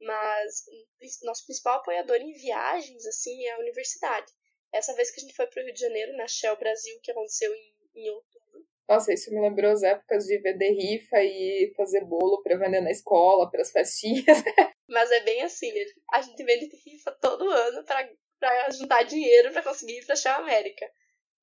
mas 0.00 0.64
nosso 1.22 1.44
principal 1.44 1.76
apoiador 1.76 2.16
em 2.16 2.32
viagens 2.32 3.06
assim 3.06 3.44
é 3.44 3.52
a 3.52 3.58
universidade. 3.58 4.32
Essa 4.72 4.94
vez 4.94 5.10
que 5.10 5.20
a 5.20 5.22
gente 5.22 5.34
foi 5.34 5.46
para 5.46 5.62
o 5.62 5.64
Rio 5.64 5.74
de 5.74 5.80
Janeiro, 5.80 6.16
na 6.16 6.26
Shell 6.26 6.56
Brasil, 6.56 6.98
que 7.02 7.10
aconteceu 7.10 7.52
em, 7.52 7.74
em 7.96 8.10
outubro. 8.10 8.66
Nossa, 8.88 9.12
isso 9.12 9.32
me 9.32 9.40
lembrou 9.40 9.70
as 9.70 9.82
épocas 9.82 10.24
de 10.24 10.38
vender 10.38 10.72
rifa 10.72 11.22
e 11.22 11.72
fazer 11.76 12.04
bolo 12.04 12.42
para 12.42 12.56
vender 12.56 12.80
na 12.80 12.90
escola, 12.90 13.50
para 13.50 13.62
as 13.62 13.70
festinhas. 13.70 14.24
Mas 14.88 15.10
é 15.10 15.20
bem 15.20 15.42
assim, 15.42 15.72
né? 15.72 15.84
a 16.12 16.20
gente 16.22 16.42
vende 16.42 16.68
rifa 16.84 17.12
todo 17.12 17.48
ano 17.48 17.84
para 17.84 18.70
juntar 18.70 19.04
dinheiro 19.04 19.52
para 19.52 19.62
conseguir 19.62 19.98
ir 19.98 20.06
para 20.06 20.14
a 20.14 20.16
Shell 20.16 20.34
América. 20.34 20.90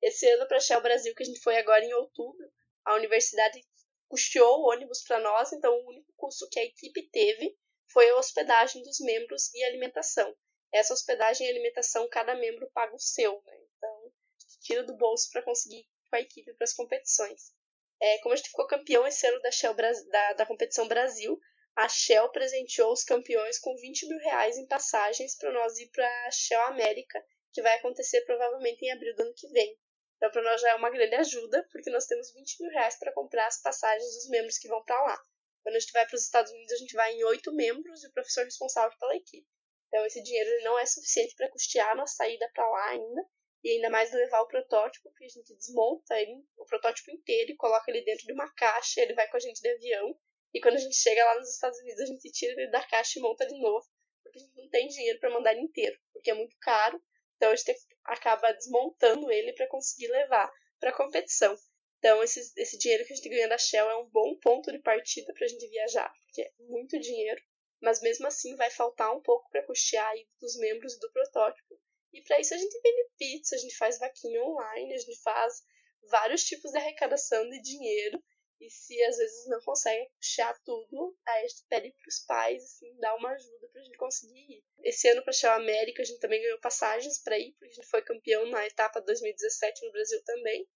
Esse 0.02 0.28
ano 0.28 0.46
para 0.46 0.58
a 0.58 0.60
Shell 0.60 0.82
Brasil, 0.82 1.14
que 1.14 1.22
a 1.22 1.26
gente 1.26 1.40
foi 1.40 1.56
agora 1.56 1.84
em 1.84 1.94
outubro, 1.94 2.46
a 2.84 2.94
universidade 2.96 3.62
custeou 4.08 4.60
o 4.60 4.70
ônibus 4.70 5.02
para 5.04 5.18
nós, 5.20 5.52
então 5.52 5.72
o 5.72 5.88
único 5.88 6.12
custo 6.16 6.48
que 6.50 6.60
a 6.60 6.64
equipe 6.64 7.08
teve 7.10 7.56
foi 7.92 8.08
a 8.10 8.16
hospedagem 8.16 8.82
dos 8.82 9.00
membros 9.00 9.52
e 9.54 9.64
alimentação. 9.64 10.34
Essa 10.72 10.92
hospedagem 10.92 11.46
e 11.46 11.50
alimentação, 11.50 12.08
cada 12.08 12.34
membro 12.34 12.70
paga 12.72 12.94
o 12.94 12.98
seu, 12.98 13.42
né? 13.46 13.58
Então, 13.76 14.12
tira 14.60 14.82
do 14.82 14.96
bolso 14.96 15.30
para 15.32 15.42
conseguir 15.42 15.86
com 16.10 16.16
a 16.16 16.20
equipe 16.20 16.52
para 16.54 16.64
as 16.64 16.74
competições. 16.74 17.52
É, 18.00 18.18
como 18.18 18.32
a 18.32 18.36
gente 18.36 18.50
ficou 18.50 18.66
campeão 18.66 19.06
esse 19.06 19.26
ano 19.26 19.40
da, 19.40 19.50
Shell, 19.50 19.74
da, 19.74 20.32
da 20.34 20.46
competição 20.46 20.86
Brasil, 20.86 21.38
a 21.74 21.88
Shell 21.88 22.28
presenteou 22.30 22.92
os 22.92 23.04
campeões 23.04 23.58
com 23.58 23.74
20 23.76 24.08
mil 24.08 24.18
reais 24.18 24.58
em 24.58 24.66
passagens 24.66 25.36
para 25.36 25.52
nós 25.52 25.78
ir 25.78 25.88
para 25.90 26.26
a 26.26 26.30
Shell 26.30 26.62
América, 26.62 27.24
que 27.52 27.62
vai 27.62 27.76
acontecer 27.76 28.20
provavelmente 28.22 28.84
em 28.84 28.90
abril 28.90 29.14
do 29.14 29.22
ano 29.22 29.34
que 29.36 29.48
vem. 29.48 29.76
Então, 30.16 30.30
para 30.30 30.42
nós 30.42 30.60
já 30.60 30.70
é 30.70 30.74
uma 30.74 30.90
grande 30.90 31.14
ajuda, 31.14 31.66
porque 31.70 31.90
nós 31.90 32.06
temos 32.06 32.32
20 32.32 32.62
mil 32.62 32.70
reais 32.72 32.98
para 32.98 33.12
comprar 33.12 33.46
as 33.46 33.62
passagens 33.62 34.12
dos 34.14 34.28
membros 34.28 34.58
que 34.58 34.68
vão 34.68 34.82
para 34.84 35.00
lá. 35.04 35.22
Quando 35.62 35.76
a 35.76 35.80
gente 35.80 35.92
vai 35.92 36.06
para 36.06 36.16
os 36.16 36.22
Estados 36.24 36.50
Unidos, 36.52 36.72
a 36.72 36.76
gente 36.76 36.94
vai 36.94 37.12
em 37.12 37.24
oito 37.24 37.52
membros 37.52 38.02
e 38.02 38.08
o 38.08 38.12
professor 38.12 38.44
responsável 38.44 38.96
pela 38.98 39.16
equipe. 39.16 39.46
Então, 39.88 40.04
esse 40.06 40.22
dinheiro 40.22 40.64
não 40.64 40.78
é 40.78 40.86
suficiente 40.86 41.34
para 41.34 41.50
custear 41.50 41.90
a 41.90 41.94
nossa 41.94 42.16
saída 42.16 42.48
para 42.54 42.68
lá 42.68 42.90
ainda. 42.90 43.26
e 43.64 43.72
ainda 43.72 43.90
mais 43.90 44.12
levar 44.12 44.40
o 44.42 44.46
protótipo, 44.46 45.12
que 45.14 45.24
a 45.24 45.28
gente 45.28 45.54
desmonta 45.54 46.20
ele, 46.20 46.44
o 46.56 46.64
protótipo 46.64 47.10
inteiro 47.10 47.52
e 47.52 47.56
coloca 47.56 47.90
ele 47.90 48.02
dentro 48.02 48.24
de 48.24 48.32
uma 48.32 48.48
caixa, 48.54 49.00
ele 49.00 49.14
vai 49.14 49.28
com 49.28 49.36
a 49.36 49.40
gente 49.40 49.60
de 49.60 49.68
avião, 49.68 50.16
e 50.54 50.60
quando 50.60 50.76
a 50.76 50.80
gente 50.80 50.94
chega 50.94 51.24
lá 51.24 51.34
nos 51.34 51.52
Estados 51.52 51.78
Unidos, 51.80 52.00
a 52.00 52.06
gente 52.06 52.30
tira 52.30 52.52
ele 52.52 52.70
da 52.70 52.86
caixa 52.86 53.18
e 53.18 53.22
monta 53.22 53.46
de 53.46 53.58
novo, 53.60 53.84
porque 54.22 54.38
a 54.38 54.42
gente 54.42 54.56
não 54.56 54.68
tem 54.68 54.88
dinheiro 54.88 55.18
para 55.18 55.30
mandar 55.30 55.52
ele 55.52 55.62
inteiro, 55.62 55.98
porque 56.12 56.30
é 56.30 56.34
muito 56.34 56.56
caro, 56.60 57.02
então 57.36 57.50
a 57.50 57.56
gente 57.56 57.74
acaba 58.04 58.52
desmontando 58.52 59.30
ele 59.30 59.52
para 59.52 59.66
conseguir 59.68 60.08
levar 60.08 60.50
para 60.78 60.90
a 60.90 60.96
competição. 60.96 61.56
Então, 61.98 62.22
esse, 62.22 62.52
esse 62.56 62.78
dinheiro 62.78 63.04
que 63.04 63.12
a 63.12 63.16
gente 63.16 63.28
ganha 63.28 63.48
da 63.48 63.58
Shell 63.58 63.90
é 63.90 63.96
um 63.96 64.08
bom 64.08 64.36
ponto 64.36 64.70
de 64.70 64.78
partida 64.78 65.32
para 65.34 65.44
a 65.44 65.48
gente 65.48 65.66
viajar, 65.68 66.12
porque 66.22 66.42
é 66.42 66.52
muito 66.60 66.98
dinheiro, 66.98 67.42
mas 67.80 68.00
mesmo 68.00 68.26
assim 68.26 68.54
vai 68.56 68.70
faltar 68.70 69.14
um 69.14 69.20
pouco 69.20 69.48
para 69.50 69.64
custear 69.64 70.06
a 70.06 70.16
ida 70.16 70.30
dos 70.40 70.56
membros 70.58 70.98
do 70.98 71.10
protótipo. 71.10 71.80
E 72.12 72.22
para 72.22 72.40
isso 72.40 72.54
a 72.54 72.56
gente 72.56 72.80
vende 72.80 73.10
pizza, 73.18 73.56
a 73.56 73.58
gente 73.58 73.76
faz 73.76 73.98
vaquinha 73.98 74.42
online, 74.42 74.94
a 74.94 74.98
gente 74.98 75.20
faz 75.22 75.62
vários 76.08 76.44
tipos 76.44 76.70
de 76.70 76.78
arrecadação 76.78 77.48
de 77.48 77.60
dinheiro. 77.60 78.22
E 78.60 78.68
se 78.70 79.00
às 79.04 79.16
vezes 79.16 79.46
não 79.46 79.60
consegue 79.60 80.10
puxar 80.20 80.52
tudo, 80.64 81.16
aí 81.26 81.44
a 81.44 81.48
gente 81.48 81.64
pede 81.68 81.92
para 81.92 82.08
os 82.08 82.18
pais 82.26 82.64
assim, 82.64 82.98
dar 82.98 83.14
uma 83.14 83.30
ajuda 83.30 83.68
para 83.68 83.80
a 83.80 83.84
gente 83.84 83.96
conseguir 83.96 84.52
ir. 84.52 84.64
Esse 84.82 85.08
ano 85.08 85.22
para 85.22 85.32
Shell 85.32 85.52
América 85.52 86.02
a 86.02 86.04
gente 86.04 86.18
também 86.18 86.42
ganhou 86.42 86.58
passagens 86.58 87.22
para 87.22 87.38
ir, 87.38 87.52
porque 87.52 87.66
a 87.66 87.74
gente 87.74 87.86
foi 87.86 88.02
campeão 88.02 88.46
na 88.46 88.66
etapa 88.66 89.00
2017 89.00 89.84
no 89.84 89.92
Brasil 89.92 90.20
também. 90.24 90.66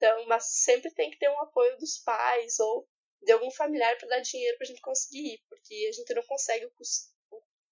Então, 0.00 0.26
mas 0.26 0.44
sempre 0.62 0.90
tem 0.94 1.10
que 1.10 1.18
ter 1.18 1.28
um 1.28 1.40
apoio 1.40 1.76
dos 1.76 1.98
pais 1.98 2.58
ou 2.58 2.88
de 3.22 3.32
algum 3.32 3.50
familiar 3.50 3.98
para 3.98 4.08
dar 4.08 4.20
dinheiro 4.20 4.56
para 4.56 4.64
a 4.64 4.68
gente 4.68 4.80
conseguir 4.80 5.34
ir, 5.34 5.44
porque 5.46 5.86
a 5.86 5.92
gente 5.92 6.14
não 6.14 6.22
consegue 6.22 6.66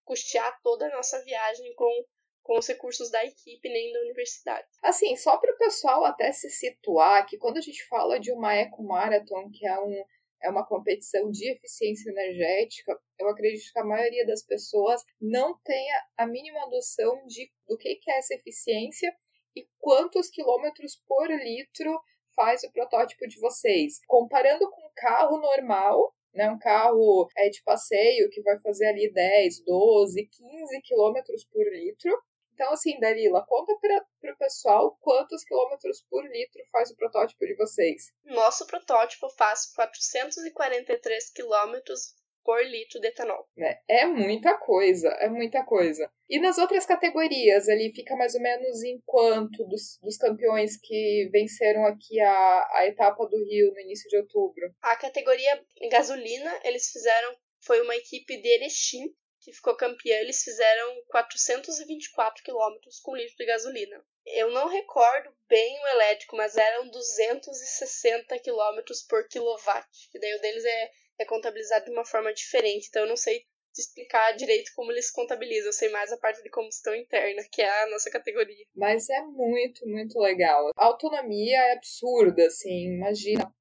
custear 0.04 0.61
toda 0.62 0.87
a 0.87 0.94
nossa 0.94 1.25
viagem 1.25 1.75
com, 1.75 2.04
com 2.42 2.58
os 2.58 2.66
recursos 2.66 3.11
da 3.11 3.25
equipe 3.25 3.66
nem 3.70 3.90
da 3.94 4.00
universidade. 4.00 4.68
Assim, 4.82 5.16
só 5.16 5.38
para 5.38 5.54
o 5.54 5.56
pessoal 5.56 6.04
até 6.04 6.30
se 6.30 6.50
situar 6.50 7.26
que 7.26 7.38
quando 7.38 7.56
a 7.56 7.62
gente 7.62 7.82
fala 7.87 8.20
de 8.20 8.30
uma 8.30 8.54
Eco 8.54 8.82
Marathon, 8.82 9.50
que 9.50 9.66
é, 9.66 9.80
um, 9.80 10.04
é 10.42 10.50
uma 10.50 10.66
competição 10.66 11.30
de 11.30 11.50
eficiência 11.50 12.11
energética, 12.11 13.00
eu 13.18 13.30
acredito 13.30 13.73
que 13.73 13.78
a 13.78 13.85
maioria 13.85 14.26
das 14.26 14.42
pessoas 14.42 15.02
não 15.18 15.58
tenha 15.64 16.04
a 16.18 16.26
mínima 16.26 16.66
noção 16.66 17.26
de 17.26 17.50
do 17.66 17.78
que, 17.78 17.97
que 17.97 18.11
é 18.11 18.18
essa 18.18 18.35
eficiência 18.35 19.11
e 19.56 19.66
quantos 19.78 20.28
quilômetros 20.28 21.02
por 21.06 21.26
litro 21.30 21.99
faz 22.38 22.62
o 22.62 22.71
protótipo 22.71 23.26
de 23.26 23.40
vocês. 23.40 23.99
Comparando 24.07 24.71
com 24.71 24.80
um 24.80 24.90
carro 24.95 25.38
normal, 25.38 26.14
né, 26.33 26.49
um 26.49 26.59
carro 26.59 27.28
é, 27.37 27.49
de 27.49 27.61
passeio 27.64 28.30
que 28.30 28.40
vai 28.42 28.57
fazer 28.61 28.87
ali 28.87 29.12
10, 29.12 29.64
12, 29.64 30.25
15 30.25 30.80
quilômetros 30.83 31.45
por 31.45 31.66
litro. 31.66 32.16
Então, 32.54 32.73
assim, 32.73 32.99
Dalila, 33.00 33.45
conta 33.45 33.75
para 33.80 34.33
o 34.33 34.38
pessoal 34.38 34.97
quantos 35.00 35.42
quilômetros 35.42 36.04
por 36.09 36.25
litro 36.25 36.62
faz 36.71 36.90
o 36.90 36.97
protótipo 36.97 37.45
de 37.45 37.57
vocês. 37.57 38.12
Nosso 38.25 38.66
protótipo 38.66 39.28
faz 39.30 39.73
443 39.75 41.30
quilômetros 41.30 42.14
por 42.49 42.64
litro 42.64 42.99
de 42.99 43.09
etanol. 43.09 43.47
É, 43.59 43.78
é 44.00 44.07
muita 44.07 44.57
coisa, 44.57 45.09
é 45.21 45.28
muita 45.28 45.62
coisa. 45.67 46.11
E 46.31 46.40
nas 46.40 46.57
outras 46.57 46.87
categorias, 46.87 47.69
ali 47.69 47.93
fica 47.95 48.17
mais 48.17 48.35
ou 48.35 48.40
menos 48.40 48.83
em 48.85 48.99
quanto 49.05 49.67
dos, 49.67 49.99
dos 50.02 50.17
campeões 50.17 50.78
que 50.81 51.28
venceram 51.31 51.85
aqui 51.85 52.19
a, 52.19 52.69
a 52.73 52.87
etapa 52.87 53.26
do 53.26 53.37
Rio 53.45 53.71
no 53.75 53.81
início 53.81 54.09
de 54.09 54.17
outubro? 54.17 54.75
A 54.81 54.97
categoria 54.97 55.62
gasolina, 55.90 56.59
eles 56.64 56.90
fizeram, 56.90 57.37
foi 57.61 57.83
uma 57.83 57.95
equipe 57.95 58.40
de 58.40 58.49
Erechim 58.49 59.14
que 59.43 59.52
ficou 59.52 59.76
campeã, 59.76 60.17
eles 60.17 60.43
fizeram 60.43 61.02
424 61.09 62.43
quilômetros 62.43 62.99
com 63.00 63.14
litro 63.14 63.37
de 63.37 63.45
gasolina. 63.45 64.02
Eu 64.25 64.50
não 64.52 64.69
recordo 64.69 65.31
bem 65.47 65.78
o 65.83 65.88
elétrico, 65.88 66.35
mas 66.35 66.57
eram 66.57 66.88
260 66.88 68.38
quilômetros 68.38 69.02
por 69.02 69.28
quilowatt, 69.28 69.87
que 70.11 70.19
daí 70.19 70.35
o 70.35 70.40
deles 70.40 70.64
é 70.64 70.90
é 71.18 71.25
contabilizado 71.25 71.87
de 71.87 71.90
uma 71.90 72.04
forma 72.04 72.32
diferente. 72.32 72.88
Então 72.88 73.02
eu 73.02 73.08
não 73.08 73.16
sei 73.16 73.44
explicar 73.76 74.32
direito 74.32 74.72
como 74.75 74.90
eles 74.90 75.10
contabilizam. 75.10 75.68
Eu 75.68 75.72
sei 75.72 75.88
mais 75.90 76.12
a 76.12 76.16
parte 76.16 76.42
de 76.42 76.50
combustão 76.50 76.94
interna, 76.94 77.42
que 77.50 77.62
é 77.62 77.82
a 77.82 77.90
nossa 77.90 78.10
categoria. 78.10 78.64
Mas 78.75 79.08
é 79.08 79.20
muito, 79.22 79.87
muito 79.87 80.18
legal. 80.18 80.70
A 80.76 80.87
autonomia 80.87 81.58
é 81.58 81.72
absurda, 81.72 82.46
assim. 82.46 82.94
Imagina 82.96 83.52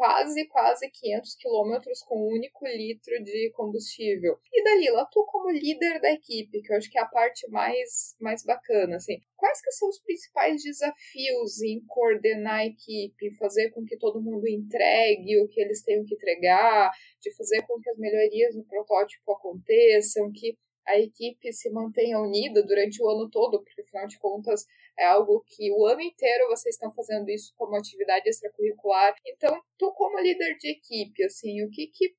quase, 0.00 0.46
quase 0.46 0.88
500 0.88 1.34
quilômetros 1.34 2.02
com 2.04 2.16
um 2.16 2.32
único 2.32 2.66
litro 2.66 3.22
de 3.22 3.50
combustível. 3.50 4.38
E 4.50 4.64
Dalila, 4.64 5.06
tu 5.12 5.22
como 5.26 5.50
líder 5.50 6.00
da 6.00 6.10
equipe, 6.10 6.62
que 6.62 6.72
eu 6.72 6.78
acho 6.78 6.90
que 6.90 6.98
é 6.98 7.02
a 7.02 7.06
parte 7.06 7.46
mais, 7.50 8.16
mais 8.18 8.42
bacana, 8.42 8.96
assim, 8.96 9.20
quais 9.36 9.60
que 9.60 9.70
são 9.72 9.90
os 9.90 9.98
principais 9.98 10.62
desafios 10.62 11.60
em 11.60 11.84
coordenar 11.86 12.60
a 12.60 12.66
equipe, 12.66 13.36
fazer 13.36 13.72
com 13.72 13.84
que 13.84 13.98
todo 13.98 14.22
mundo 14.22 14.48
entregue 14.48 15.38
o 15.42 15.48
que 15.48 15.60
eles 15.60 15.82
tenham 15.82 16.02
que 16.06 16.14
entregar, 16.14 16.90
de 17.20 17.30
fazer 17.36 17.60
com 17.66 17.78
que 17.78 17.90
as 17.90 17.98
melhorias 17.98 18.56
no 18.56 18.64
protótipo 18.64 19.32
aconteçam, 19.32 20.32
que 20.32 20.56
a 20.86 20.98
equipe 20.98 21.52
se 21.52 21.68
mantenha 21.68 22.18
unida 22.18 22.62
durante 22.62 23.02
o 23.02 23.06
ano 23.06 23.28
todo, 23.28 23.62
porque 23.62 23.82
afinal 23.82 24.06
de 24.06 24.18
contas 24.18 24.64
é 25.00 25.06
algo 25.06 25.42
que 25.46 25.72
o 25.72 25.86
ano 25.86 26.02
inteiro 26.02 26.48
vocês 26.48 26.74
estão 26.74 26.92
fazendo 26.92 27.28
isso 27.30 27.54
como 27.56 27.74
atividade 27.74 28.28
extracurricular. 28.28 29.14
Então, 29.26 29.60
tu 29.78 29.92
como 29.94 30.20
líder 30.20 30.56
de 30.58 30.72
equipe, 30.72 31.24
assim, 31.24 31.64
o 31.64 31.70
que 31.70 31.86
que, 31.86 32.14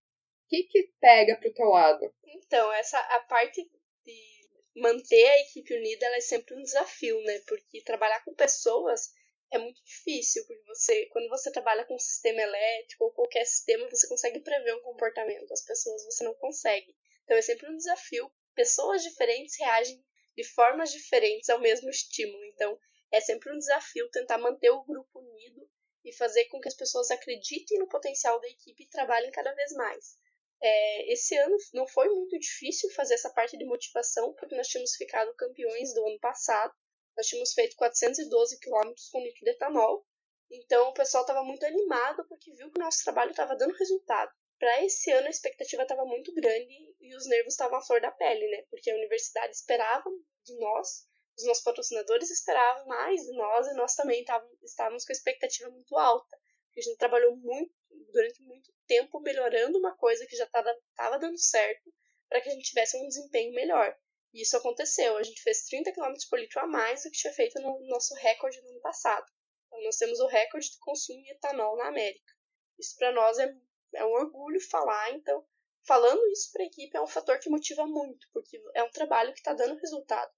que, 0.50 0.64
que 0.64 0.92
pega 1.00 1.38
pro 1.38 1.54
teu 1.54 1.68
lado? 1.68 2.12
Então, 2.26 2.74
essa 2.74 2.98
a 2.98 3.20
parte 3.22 3.62
de 4.04 4.42
manter 4.76 5.28
a 5.28 5.40
equipe 5.42 5.76
unida, 5.76 6.06
é 6.08 6.22
sempre 6.22 6.56
um 6.56 6.64
desafio, 6.64 7.22
né? 7.24 7.40
Porque 7.48 7.84
trabalhar 7.84 8.24
com 8.24 8.34
pessoas 8.34 9.12
é 9.52 9.58
muito 9.58 9.84
difícil, 9.84 10.46
porque 10.48 10.64
você, 10.66 11.06
quando 11.08 11.28
você 11.30 11.52
trabalha 11.52 11.86
com 11.86 11.96
um 11.96 12.00
sistema 12.00 12.42
elétrico 12.42 13.04
ou 13.04 13.12
qualquer 13.12 13.46
sistema, 13.46 13.88
você 13.90 14.08
consegue 14.08 14.40
prever 14.40 14.74
um 14.76 14.82
comportamento, 14.82 15.52
as 15.52 15.64
pessoas 15.66 16.06
você 16.06 16.24
não 16.24 16.34
consegue. 16.36 16.96
Então 17.26 17.38
é 17.38 17.42
sempre 17.42 17.70
um 17.70 17.76
desafio 17.76 18.32
pessoas 18.56 19.04
diferentes 19.04 19.58
reagem 19.60 20.04
de 20.42 20.48
formas 20.48 20.92
diferentes 20.92 21.50
ao 21.50 21.60
mesmo 21.60 21.90
estímulo. 21.90 22.44
Então, 22.46 22.78
é 23.12 23.22
sempre 23.22 23.54
um 23.54 23.58
desafio 23.58 24.10
tentar 24.10 24.40
manter 24.40 24.72
o 24.72 24.84
grupo 24.84 25.20
unido 25.20 25.70
e 26.04 26.12
fazer 26.14 26.46
com 26.46 26.60
que 26.60 26.68
as 26.68 26.76
pessoas 26.76 27.12
acreditem 27.12 27.78
no 27.78 27.88
potencial 27.88 28.40
da 28.40 28.48
equipe 28.48 28.84
e 28.84 28.90
trabalhem 28.90 29.32
cada 29.32 29.54
vez 29.54 29.72
mais. 29.74 30.18
É, 30.64 31.14
esse 31.14 31.36
ano 31.38 31.56
não 31.74 31.88
foi 31.88 32.08
muito 32.10 32.38
difícil 32.40 32.90
fazer 32.92 33.16
essa 33.16 33.30
parte 33.30 33.58
de 33.58 33.66
motivação, 33.66 34.34
porque 34.34 34.56
nós 34.56 34.68
tínhamos 34.68 34.96
ficado 34.96 35.34
campeões 35.36 35.94
do 35.94 36.06
ano 36.08 36.20
passado. 36.20 36.74
Nós 37.16 37.28
tínhamos 37.28 37.54
feito 37.54 37.76
412 37.76 38.60
quilômetros 38.60 39.10
com 39.10 39.22
de 39.22 39.50
etanol. 39.50 40.06
Então 40.50 40.90
o 40.90 40.94
pessoal 40.94 41.24
estava 41.24 41.44
muito 41.44 41.66
animado 41.66 42.26
porque 42.28 42.52
viu 42.54 42.72
que 42.72 42.80
o 42.80 42.84
nosso 42.84 43.04
trabalho 43.04 43.32
estava 43.32 43.56
dando 43.56 43.76
resultado 43.76 44.32
para 44.62 44.86
esse 44.86 45.12
ano 45.12 45.26
a 45.26 45.32
expectativa 45.32 45.82
estava 45.82 46.06
muito 46.06 46.32
grande 46.36 46.96
e 47.02 47.16
os 47.16 47.28
nervos 47.28 47.56
estavam 47.56 47.80
à 47.80 47.82
flor 47.82 48.00
da 48.00 48.12
pele, 48.12 48.48
né? 48.48 48.64
Porque 48.70 48.92
a 48.92 48.96
universidade 48.96 49.56
esperava 49.56 50.08
de 50.44 50.58
nós, 50.58 51.08
os 51.38 51.46
nossos 51.46 51.64
patrocinadores 51.64 52.30
esperavam 52.30 52.86
mais 52.88 53.22
de 53.22 53.32
nós 53.34 53.68
e 53.68 53.74
nós 53.74 53.96
também 53.96 54.24
estávamos 54.64 55.06
com 55.06 55.12
a 55.12 55.16
expectativa 55.16 55.70
muito 55.70 55.98
alta. 55.98 56.38
A 56.78 56.82
gente 56.82 56.98
trabalhou 56.98 57.36
muito, 57.36 57.74
durante 58.14 58.42
muito 58.44 58.72
tempo 58.88 59.20
melhorando 59.20 59.78
uma 59.78 59.96
coisa 59.98 60.26
que 60.26 60.36
já 60.36 60.46
estava 60.46 61.18
dando 61.18 61.38
certo 61.38 61.94
para 62.30 62.42
que 62.42 62.50
a 62.50 62.52
gente 62.54 62.70
tivesse 62.70 62.98
um 62.98 63.08
desempenho 63.08 63.54
melhor. 63.54 63.98
E 64.34 64.42
isso 64.42 64.56
aconteceu. 64.56 65.18
A 65.18 65.24
gente 65.24 65.42
fez 65.42 65.66
30 65.66 65.92
km 65.92 66.14
por 66.30 66.40
litro 66.40 66.62
a 66.62 66.68
mais 66.68 67.04
do 67.04 67.12
que 67.12 67.18
tinha 67.18 67.34
feito 67.34 67.60
no 67.60 67.88
nosso 67.88 68.14
recorde 68.16 68.62
no 68.62 68.70
ano 68.70 68.82
passado. 68.82 69.26
Então, 69.68 69.84
nós 69.84 69.98
temos 69.98 70.20
o 70.20 70.28
recorde 70.28 70.72
de 70.72 70.80
consumo 70.80 71.22
de 71.22 71.32
etanol 71.32 71.76
na 71.76 71.88
América. 71.88 72.34
Isso 72.80 72.96
para 72.98 73.12
nós 73.12 73.38
é 73.38 73.54
é 73.94 74.06
um 74.06 74.12
orgulho 74.12 74.60
falar, 74.70 75.12
então 75.12 75.46
falando 75.86 76.26
isso 76.32 76.52
para 76.52 76.64
a 76.64 76.66
equipe 76.66 76.98
é 76.98 77.02
um 77.02 77.08
fator 77.08 77.40
que 77.40 77.50
motiva 77.50 77.86
muito, 77.86 78.28
porque 78.34 78.62
é 78.76 78.84
um 78.84 78.92
trabalho 78.92 79.34
que 79.34 79.40
está 79.40 79.54
dando 79.54 79.80
resultado. 79.80 80.32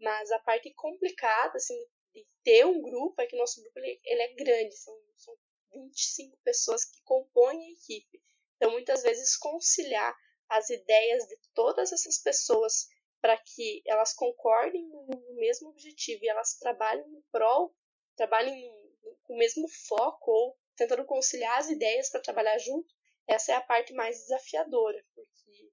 Mas 0.00 0.30
a 0.30 0.38
parte 0.38 0.72
complicada, 0.74 1.56
assim, 1.56 1.78
de 2.14 2.26
ter 2.42 2.64
um 2.66 2.80
grupo 2.80 3.20
é 3.20 3.26
que 3.26 3.36
nosso 3.36 3.60
grupo 3.60 3.78
ele, 3.78 4.00
ele 4.04 4.22
é 4.22 4.34
grande, 4.34 4.76
são, 4.76 4.94
são 5.16 5.34
25 5.72 6.36
pessoas 6.42 6.84
que 6.84 7.00
compõem 7.02 7.58
a 7.62 7.72
equipe. 7.72 8.22
Então, 8.56 8.72
muitas 8.72 9.02
vezes, 9.02 9.36
conciliar 9.36 10.14
as 10.48 10.68
ideias 10.68 11.26
de 11.26 11.36
todas 11.54 11.92
essas 11.92 12.18
pessoas 12.18 12.88
para 13.20 13.36
que 13.36 13.82
elas 13.86 14.14
concordem 14.14 14.88
no 14.88 15.34
mesmo 15.34 15.68
objetivo 15.68 16.24
e 16.24 16.28
elas 16.28 16.58
trabalhem 16.58 17.06
no 17.08 17.22
prol, 17.30 17.74
trabalhem 18.16 18.70
com 19.22 19.34
o 19.34 19.38
mesmo 19.38 19.68
foco 19.86 20.30
ou 20.30 20.58
tentando 20.76 21.04
conciliar 21.04 21.58
as 21.58 21.68
ideias 21.68 22.10
para 22.10 22.22
trabalhar 22.22 22.58
junto, 22.58 22.92
essa 23.30 23.52
é 23.52 23.54
a 23.54 23.60
parte 23.60 23.92
mais 23.92 24.18
desafiadora, 24.18 25.04
porque 25.14 25.70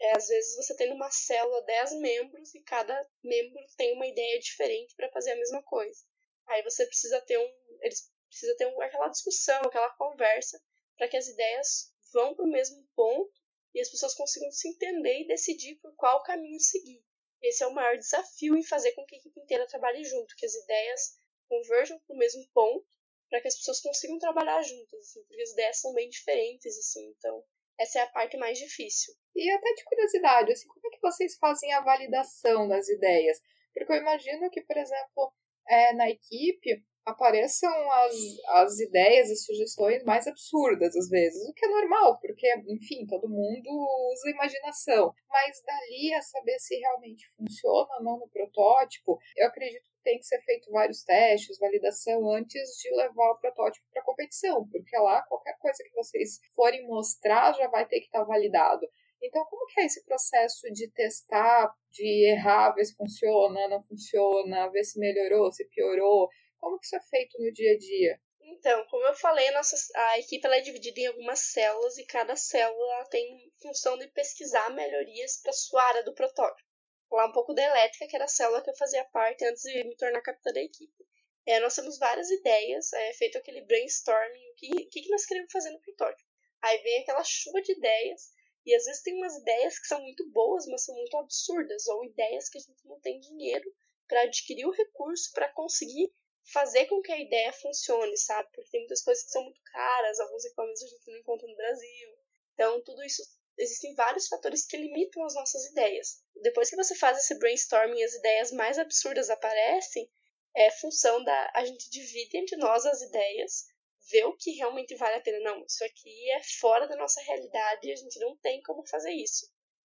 é, 0.00 0.16
às 0.16 0.28
vezes 0.28 0.56
você 0.56 0.76
tem 0.76 0.88
numa 0.88 1.10
célula 1.10 1.60
10 1.62 2.00
membros 2.00 2.54
e 2.54 2.62
cada 2.62 3.06
membro 3.22 3.60
tem 3.76 3.94
uma 3.94 4.06
ideia 4.06 4.38
diferente 4.38 4.94
para 4.94 5.10
fazer 5.10 5.32
a 5.32 5.36
mesma 5.36 5.62
coisa. 5.64 6.00
Aí 6.46 6.62
você 6.62 6.86
precisa 6.86 7.20
ter 7.22 7.36
um, 7.36 7.52
eles 7.80 8.10
precisa 8.28 8.56
ter 8.56 8.66
um, 8.66 8.80
aquela 8.80 9.08
discussão, 9.08 9.60
aquela 9.62 9.90
conversa 9.96 10.62
para 10.96 11.08
que 11.08 11.16
as 11.16 11.26
ideias 11.26 11.92
vão 12.12 12.34
para 12.34 12.44
o 12.44 12.50
mesmo 12.50 12.86
ponto 12.94 13.32
e 13.74 13.80
as 13.80 13.88
pessoas 13.88 14.14
consigam 14.14 14.50
se 14.52 14.68
entender 14.68 15.22
e 15.22 15.26
decidir 15.26 15.76
por 15.76 15.92
qual 15.96 16.22
caminho 16.22 16.60
seguir. 16.60 17.04
Esse 17.42 17.64
é 17.64 17.66
o 17.66 17.74
maior 17.74 17.96
desafio 17.96 18.56
em 18.56 18.62
fazer 18.62 18.92
com 18.92 19.04
que 19.04 19.16
a 19.16 19.18
equipe 19.18 19.40
inteira 19.40 19.66
trabalhe 19.66 20.04
junto, 20.04 20.36
que 20.36 20.46
as 20.46 20.54
ideias 20.54 21.18
converjam 21.48 21.98
para 22.00 22.14
o 22.14 22.18
mesmo 22.18 22.46
ponto 22.52 22.86
para 23.30 23.40
que 23.40 23.48
as 23.48 23.56
pessoas 23.56 23.80
consigam 23.80 24.18
trabalhar 24.18 24.60
juntas, 24.62 25.00
assim, 25.00 25.24
porque 25.24 25.42
as 25.42 25.52
ideias 25.52 25.80
são 25.80 25.94
bem 25.94 26.08
diferentes, 26.10 26.76
assim, 26.76 27.14
então 27.16 27.42
essa 27.78 28.00
é 28.00 28.02
a 28.02 28.08
parte 28.08 28.36
mais 28.36 28.58
difícil. 28.58 29.14
E 29.34 29.50
até 29.50 29.72
de 29.72 29.84
curiosidade, 29.84 30.52
assim, 30.52 30.68
como 30.68 30.86
é 30.86 30.90
que 30.90 31.00
vocês 31.00 31.36
fazem 31.38 31.72
a 31.72 31.80
validação 31.80 32.68
das 32.68 32.88
ideias? 32.88 33.40
Porque 33.72 33.92
eu 33.92 33.96
imagino 33.96 34.50
que, 34.50 34.60
por 34.60 34.76
exemplo, 34.76 35.32
é, 35.66 35.94
na 35.94 36.10
equipe 36.10 36.84
apareçam 37.04 37.70
as, 37.90 38.14
as 38.48 38.78
ideias 38.78 39.30
e 39.30 39.36
sugestões 39.36 40.02
mais 40.04 40.26
absurdas 40.26 40.94
às 40.96 41.08
vezes, 41.08 41.48
o 41.48 41.54
que 41.54 41.64
é 41.64 41.68
normal, 41.68 42.18
porque, 42.20 42.46
enfim, 42.68 43.06
todo 43.06 43.28
mundo 43.28 43.68
usa 44.12 44.30
imaginação. 44.30 45.12
Mas 45.28 45.62
dali 45.64 46.14
a 46.14 46.22
saber 46.22 46.58
se 46.58 46.76
realmente 46.76 47.26
funciona 47.36 47.88
ou 47.98 48.04
não 48.04 48.18
no 48.18 48.28
protótipo, 48.28 49.18
eu 49.36 49.46
acredito 49.46 49.82
que 49.82 50.02
tem 50.02 50.18
que 50.18 50.26
ser 50.26 50.40
feito 50.42 50.70
vários 50.70 51.02
testes, 51.02 51.58
validação 51.58 52.30
antes 52.30 52.62
de 52.80 52.90
levar 52.96 53.32
o 53.32 53.38
protótipo 53.38 53.86
para 53.92 54.02
competição, 54.02 54.66
porque 54.68 54.96
lá 54.98 55.22
qualquer 55.22 55.56
coisa 55.58 55.82
que 55.82 55.94
vocês 55.94 56.38
forem 56.54 56.86
mostrar 56.86 57.52
já 57.54 57.68
vai 57.68 57.86
ter 57.86 58.00
que 58.00 58.06
estar 58.06 58.20
tá 58.20 58.24
validado. 58.24 58.86
Então, 59.22 59.44
como 59.50 59.66
que 59.66 59.80
é 59.80 59.84
esse 59.84 60.02
processo 60.04 60.70
de 60.72 60.90
testar, 60.90 61.70
de 61.90 62.30
errar, 62.30 62.72
ver 62.72 62.84
se 62.86 62.96
funciona, 62.96 63.68
não 63.68 63.82
funciona, 63.82 64.70
ver 64.70 64.82
se 64.82 64.98
melhorou, 64.98 65.52
se 65.52 65.68
piorou? 65.68 66.28
Como 66.60 66.78
que 66.78 66.86
isso 66.86 66.96
é 66.96 67.00
feito 67.00 67.38
no 67.42 67.50
dia 67.52 67.72
a 67.72 67.78
dia? 67.78 68.20
Então, 68.42 68.86
como 68.88 69.04
eu 69.06 69.14
falei, 69.14 69.48
a, 69.48 69.52
nossa, 69.52 69.76
a 69.94 70.18
equipe 70.18 70.44
ela 70.44 70.56
é 70.56 70.60
dividida 70.60 71.00
em 71.00 71.06
algumas 71.06 71.38
células 71.38 71.96
e 71.96 72.04
cada 72.04 72.36
célula 72.36 73.04
tem 73.10 73.50
função 73.62 73.96
de 73.96 74.08
pesquisar 74.08 74.70
melhorias 74.70 75.40
para 75.42 75.52
sua 75.52 75.82
área 75.82 76.02
do 76.02 76.14
protótipo. 76.14 76.68
Lá 77.10 77.26
um 77.26 77.32
pouco 77.32 77.54
da 77.54 77.62
elétrica, 77.62 78.06
que 78.06 78.14
era 78.14 78.26
a 78.26 78.28
célula 78.28 78.62
que 78.62 78.70
eu 78.70 78.76
fazia 78.76 79.04
parte 79.06 79.44
antes 79.44 79.62
de 79.62 79.84
me 79.84 79.96
tornar 79.96 80.20
capitã 80.20 80.52
da 80.52 80.60
equipe. 80.60 81.06
É, 81.46 81.58
nós 81.60 81.74
temos 81.74 81.98
várias 81.98 82.30
ideias, 82.30 82.92
é 82.92 83.12
feito 83.14 83.38
aquele 83.38 83.62
brainstorming, 83.62 84.50
o 84.50 84.54
que, 84.54 84.84
que, 84.86 85.02
que 85.02 85.10
nós 85.10 85.24
queremos 85.24 85.50
fazer 85.50 85.70
no 85.70 85.80
protótipo. 85.80 86.28
Aí 86.62 86.78
vem 86.82 87.00
aquela 87.00 87.24
chuva 87.24 87.62
de 87.62 87.72
ideias, 87.72 88.30
e 88.66 88.74
às 88.74 88.84
vezes 88.84 89.02
tem 89.02 89.16
umas 89.16 89.34
ideias 89.36 89.78
que 89.78 89.86
são 89.86 90.00
muito 90.02 90.28
boas, 90.30 90.66
mas 90.66 90.84
são 90.84 90.94
muito 90.94 91.16
absurdas, 91.16 91.86
ou 91.88 92.04
ideias 92.04 92.48
que 92.48 92.58
a 92.58 92.60
gente 92.60 92.86
não 92.86 93.00
tem 93.00 93.18
dinheiro 93.18 93.72
para 94.06 94.22
adquirir 94.22 94.66
o 94.66 94.72
recurso 94.72 95.30
para 95.32 95.48
conseguir 95.52 96.12
fazer 96.52 96.86
com 96.86 97.00
que 97.00 97.12
a 97.12 97.20
ideia 97.20 97.52
funcione, 97.52 98.16
sabe? 98.16 98.48
Porque 98.52 98.70
tem 98.70 98.80
muitas 98.80 99.02
coisas 99.02 99.24
que 99.24 99.30
são 99.30 99.42
muito 99.42 99.60
caras, 99.64 100.20
alguns 100.20 100.44
equipamentos 100.44 100.82
a 100.82 100.86
gente 100.86 101.10
não 101.10 101.18
encontra 101.18 101.48
no 101.48 101.56
Brasil. 101.56 102.18
Então, 102.54 102.82
tudo 102.82 103.02
isso, 103.02 103.22
existem 103.58 103.94
vários 103.94 104.28
fatores 104.28 104.66
que 104.66 104.76
limitam 104.76 105.24
as 105.24 105.34
nossas 105.34 105.64
ideias. 105.66 106.22
Depois 106.42 106.70
que 106.70 106.76
você 106.76 106.94
faz 106.94 107.18
esse 107.18 107.38
brainstorming 107.38 107.98
e 107.98 108.04
as 108.04 108.14
ideias 108.14 108.52
mais 108.52 108.78
absurdas 108.78 109.30
aparecem, 109.30 110.10
é 110.56 110.70
função 110.70 111.22
da. 111.22 111.52
A 111.54 111.64
gente 111.64 111.90
divide 111.90 112.36
entre 112.36 112.56
nós 112.56 112.84
as 112.84 113.00
ideias 113.02 113.66
ver 114.10 114.24
o 114.24 114.36
que 114.36 114.50
realmente 114.52 114.96
vale 114.96 115.16
a 115.16 115.20
pena. 115.20 115.38
Não, 115.40 115.64
isso 115.64 115.84
aqui 115.84 116.30
é 116.32 116.42
fora 116.58 116.86
da 116.86 116.96
nossa 116.96 117.20
realidade 117.22 117.86
e 117.86 117.92
a 117.92 117.96
gente 117.96 118.18
não 118.18 118.36
tem 118.38 118.60
como 118.62 118.86
fazer 118.86 119.12
isso. 119.12 119.46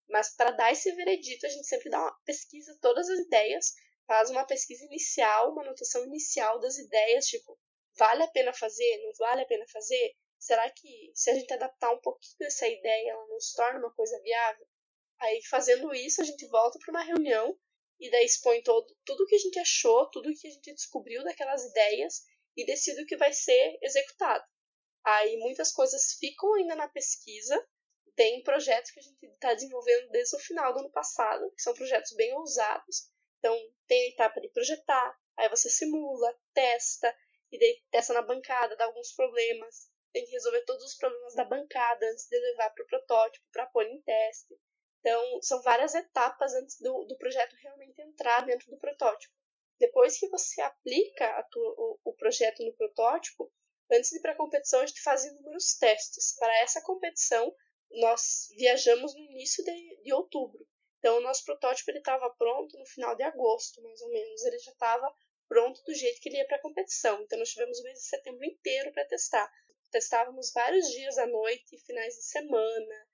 Mas 0.08 0.34
para 0.36 0.50
dar 0.50 0.72
esse 0.72 0.92
veredito, 0.92 1.46
a 1.46 1.48
gente 1.48 1.66
sempre 1.66 1.90
dá 1.90 1.98
uma 1.98 2.16
pesquisa 2.24 2.76
todas 2.80 3.08
as 3.08 3.18
ideias, 3.18 3.74
faz 4.06 4.30
uma 4.30 4.44
pesquisa 4.44 4.84
inicial, 4.84 5.52
uma 5.52 5.62
anotação 5.62 6.04
inicial 6.04 6.58
das 6.60 6.78
ideias, 6.78 7.26
tipo, 7.26 7.58
vale 7.96 8.22
a 8.22 8.28
pena 8.28 8.52
fazer, 8.52 9.02
não 9.04 9.12
vale 9.14 9.42
a 9.42 9.46
pena 9.46 9.66
fazer? 9.68 10.14
Será 10.38 10.68
que 10.70 11.12
se 11.14 11.30
a 11.30 11.34
gente 11.34 11.52
adaptar 11.52 11.92
um 11.92 12.00
pouquinho 12.00 12.38
dessa 12.38 12.66
ideia, 12.66 13.12
ela 13.12 13.26
não 13.28 13.40
se 13.40 13.54
torna 13.54 13.78
uma 13.78 13.94
coisa 13.94 14.20
viável? 14.22 14.66
Aí, 15.20 15.40
fazendo 15.44 15.94
isso, 15.94 16.20
a 16.20 16.24
gente 16.24 16.46
volta 16.48 16.78
para 16.80 16.90
uma 16.90 17.04
reunião 17.04 17.56
e 18.00 18.10
daí 18.10 18.24
expõe 18.24 18.60
todo, 18.62 18.92
tudo 19.04 19.22
o 19.22 19.26
que 19.26 19.36
a 19.36 19.38
gente 19.38 19.58
achou, 19.60 20.10
tudo 20.10 20.28
o 20.28 20.34
que 20.34 20.48
a 20.48 20.50
gente 20.50 20.74
descobriu 20.74 21.22
daquelas 21.22 21.64
ideias 21.64 22.24
e 22.56 22.66
decide 22.66 23.02
o 23.02 23.06
que 23.06 23.16
vai 23.16 23.32
ser 23.32 23.78
executado. 23.80 24.44
Aí 25.04 25.36
muitas 25.38 25.72
coisas 25.72 26.14
ficam 26.18 26.54
ainda 26.54 26.74
na 26.74 26.88
pesquisa. 26.88 27.64
Tem 28.16 28.42
projetos 28.42 28.90
que 28.90 29.00
a 29.00 29.02
gente 29.02 29.24
está 29.26 29.54
desenvolvendo 29.54 30.10
desde 30.10 30.36
o 30.36 30.40
final 30.40 30.72
do 30.72 30.80
ano 30.80 30.90
passado, 30.90 31.50
que 31.52 31.62
são 31.62 31.72
projetos 31.74 32.12
bem 32.14 32.34
ousados. 32.34 33.08
Então, 33.42 33.58
tem 33.88 34.04
a 34.04 34.08
etapa 34.10 34.40
de 34.40 34.48
projetar, 34.50 35.18
aí 35.36 35.48
você 35.48 35.68
simula, 35.68 36.32
testa, 36.54 37.12
e 37.50 37.58
daí 37.58 37.82
testa 37.90 38.14
na 38.14 38.22
bancada, 38.22 38.76
dá 38.76 38.84
alguns 38.84 39.12
problemas. 39.12 39.90
Tem 40.12 40.24
que 40.24 40.30
resolver 40.30 40.60
todos 40.60 40.84
os 40.84 40.94
problemas 40.94 41.34
da 41.34 41.44
bancada 41.44 42.06
antes 42.06 42.28
de 42.28 42.38
levar 42.38 42.70
para 42.70 42.84
o 42.84 42.86
protótipo, 42.86 43.44
para 43.50 43.66
pôr 43.66 43.84
em 43.84 44.00
teste. 44.02 44.56
Então, 45.00 45.42
são 45.42 45.60
várias 45.62 45.92
etapas 45.92 46.54
antes 46.54 46.80
do, 46.80 47.04
do 47.04 47.18
projeto 47.18 47.56
realmente 47.56 48.00
entrar 48.00 48.46
dentro 48.46 48.70
do 48.70 48.78
protótipo. 48.78 49.34
Depois 49.76 50.16
que 50.16 50.28
você 50.28 50.60
aplica 50.60 51.44
o, 51.56 51.98
o 52.04 52.12
projeto 52.14 52.64
no 52.64 52.72
protótipo, 52.74 53.52
antes 53.90 54.10
de 54.10 54.18
ir 54.18 54.20
para 54.20 54.32
a 54.32 54.36
competição, 54.36 54.80
a 54.80 54.86
gente 54.86 55.02
faz 55.02 55.24
inúmeros 55.24 55.74
testes. 55.74 56.36
Para 56.38 56.56
essa 56.60 56.80
competição, 56.80 57.52
nós 57.90 58.46
viajamos 58.56 59.12
no 59.14 59.20
início 59.20 59.64
de, 59.64 60.02
de 60.04 60.12
outubro. 60.12 60.64
Então, 61.02 61.18
o 61.18 61.20
nosso 61.20 61.44
protótipo 61.44 61.90
estava 61.90 62.30
pronto 62.30 62.78
no 62.78 62.86
final 62.86 63.16
de 63.16 63.24
agosto, 63.24 63.82
mais 63.82 64.00
ou 64.02 64.08
menos. 64.08 64.44
Ele 64.44 64.56
já 64.60 64.70
estava 64.70 65.12
pronto 65.48 65.82
do 65.82 65.92
jeito 65.92 66.20
que 66.20 66.28
ele 66.28 66.36
ia 66.36 66.46
para 66.46 66.58
a 66.58 66.62
competição. 66.62 67.20
Então, 67.22 67.36
nós 67.40 67.50
tivemos 67.50 67.80
o 67.80 67.82
mês 67.82 67.98
de 67.98 68.04
setembro 68.04 68.44
inteiro 68.44 68.92
para 68.92 69.04
testar. 69.06 69.52
Testávamos 69.90 70.52
vários 70.52 70.88
dias 70.92 71.18
à 71.18 71.26
noite, 71.26 71.76
finais 71.84 72.14
de 72.14 72.22
semana, 72.22 73.08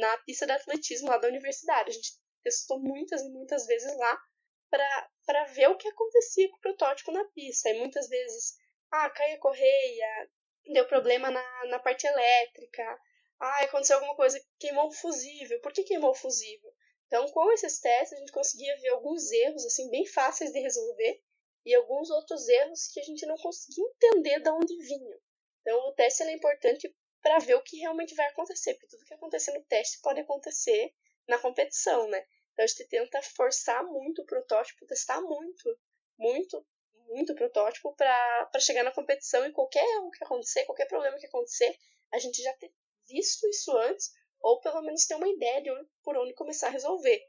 na 0.00 0.18
pista 0.18 0.46
de 0.46 0.52
atletismo 0.52 1.08
lá 1.08 1.16
da 1.16 1.28
universidade. 1.28 1.90
A 1.90 1.92
gente 1.92 2.18
testou 2.42 2.80
muitas 2.80 3.22
e 3.22 3.30
muitas 3.30 3.66
vezes 3.66 3.96
lá 3.96 4.20
para 4.68 5.44
ver 5.44 5.68
o 5.68 5.76
que 5.76 5.86
acontecia 5.86 6.50
com 6.50 6.56
o 6.56 6.60
protótipo 6.60 7.12
na 7.12 7.24
pista. 7.26 7.70
E 7.70 7.78
muitas 7.78 8.08
vezes, 8.08 8.56
ah, 8.90 9.10
caiu 9.10 9.36
a 9.36 9.40
correia, 9.40 10.30
deu 10.72 10.88
problema 10.88 11.30
na, 11.30 11.64
na 11.66 11.78
parte 11.78 12.04
elétrica, 12.04 13.00
ah, 13.38 13.62
aconteceu 13.62 13.94
alguma 13.94 14.16
coisa, 14.16 14.44
queimou 14.58 14.88
o 14.88 14.92
fusível. 14.92 15.60
Por 15.60 15.72
que 15.72 15.84
queimou 15.84 16.10
o 16.10 16.16
fusível? 16.16 16.72
Então, 17.08 17.26
com 17.32 17.50
esses 17.52 17.80
testes, 17.80 18.12
a 18.12 18.20
gente 18.20 18.32
conseguia 18.32 18.76
ver 18.80 18.90
alguns 18.90 19.32
erros, 19.32 19.66
assim, 19.66 19.90
bem 19.90 20.06
fáceis 20.06 20.52
de 20.52 20.60
resolver, 20.60 21.20
e 21.66 21.74
alguns 21.74 22.08
outros 22.10 22.48
erros 22.48 22.86
que 22.92 23.00
a 23.00 23.02
gente 23.02 23.26
não 23.26 23.36
conseguia 23.36 23.84
entender 23.84 24.40
de 24.40 24.50
onde 24.50 24.78
vinham. 24.78 25.18
Então, 25.60 25.78
o 25.88 25.92
teste 25.92 26.22
é 26.22 26.32
importante 26.32 26.94
para 27.22 27.38
ver 27.38 27.54
o 27.54 27.62
que 27.62 27.78
realmente 27.78 28.14
vai 28.14 28.26
acontecer, 28.26 28.74
porque 28.74 28.86
tudo 28.88 29.04
que 29.04 29.14
acontecer 29.14 29.52
no 29.52 29.64
teste 29.64 30.00
pode 30.00 30.20
acontecer 30.20 30.94
na 31.26 31.38
competição, 31.38 32.08
né? 32.08 32.24
Então 32.52 32.64
a 32.64 32.66
gente 32.66 32.88
tenta 32.88 33.22
forçar 33.22 33.84
muito 33.84 34.22
o 34.22 34.26
protótipo, 34.26 34.86
testar 34.86 35.20
muito, 35.20 35.78
muito, 36.18 36.66
muito 37.06 37.34
protótipo 37.34 37.94
para 37.94 38.60
chegar 38.60 38.82
na 38.82 38.90
competição 38.90 39.46
e 39.46 39.52
qualquer 39.52 39.86
o 40.00 40.10
que 40.10 40.24
acontecer, 40.24 40.64
qualquer 40.64 40.86
problema 40.86 41.18
que 41.18 41.26
acontecer, 41.26 41.76
a 42.12 42.18
gente 42.18 42.42
já 42.42 42.52
ter 42.54 42.72
visto 43.06 43.46
isso 43.48 43.76
antes, 43.76 44.10
ou 44.40 44.60
pelo 44.60 44.82
menos 44.82 45.06
ter 45.06 45.14
uma 45.14 45.28
ideia 45.28 45.62
de 45.62 45.70
onde, 45.70 45.88
por 46.02 46.16
onde 46.16 46.34
começar 46.34 46.68
a 46.68 46.70
resolver. 46.70 47.20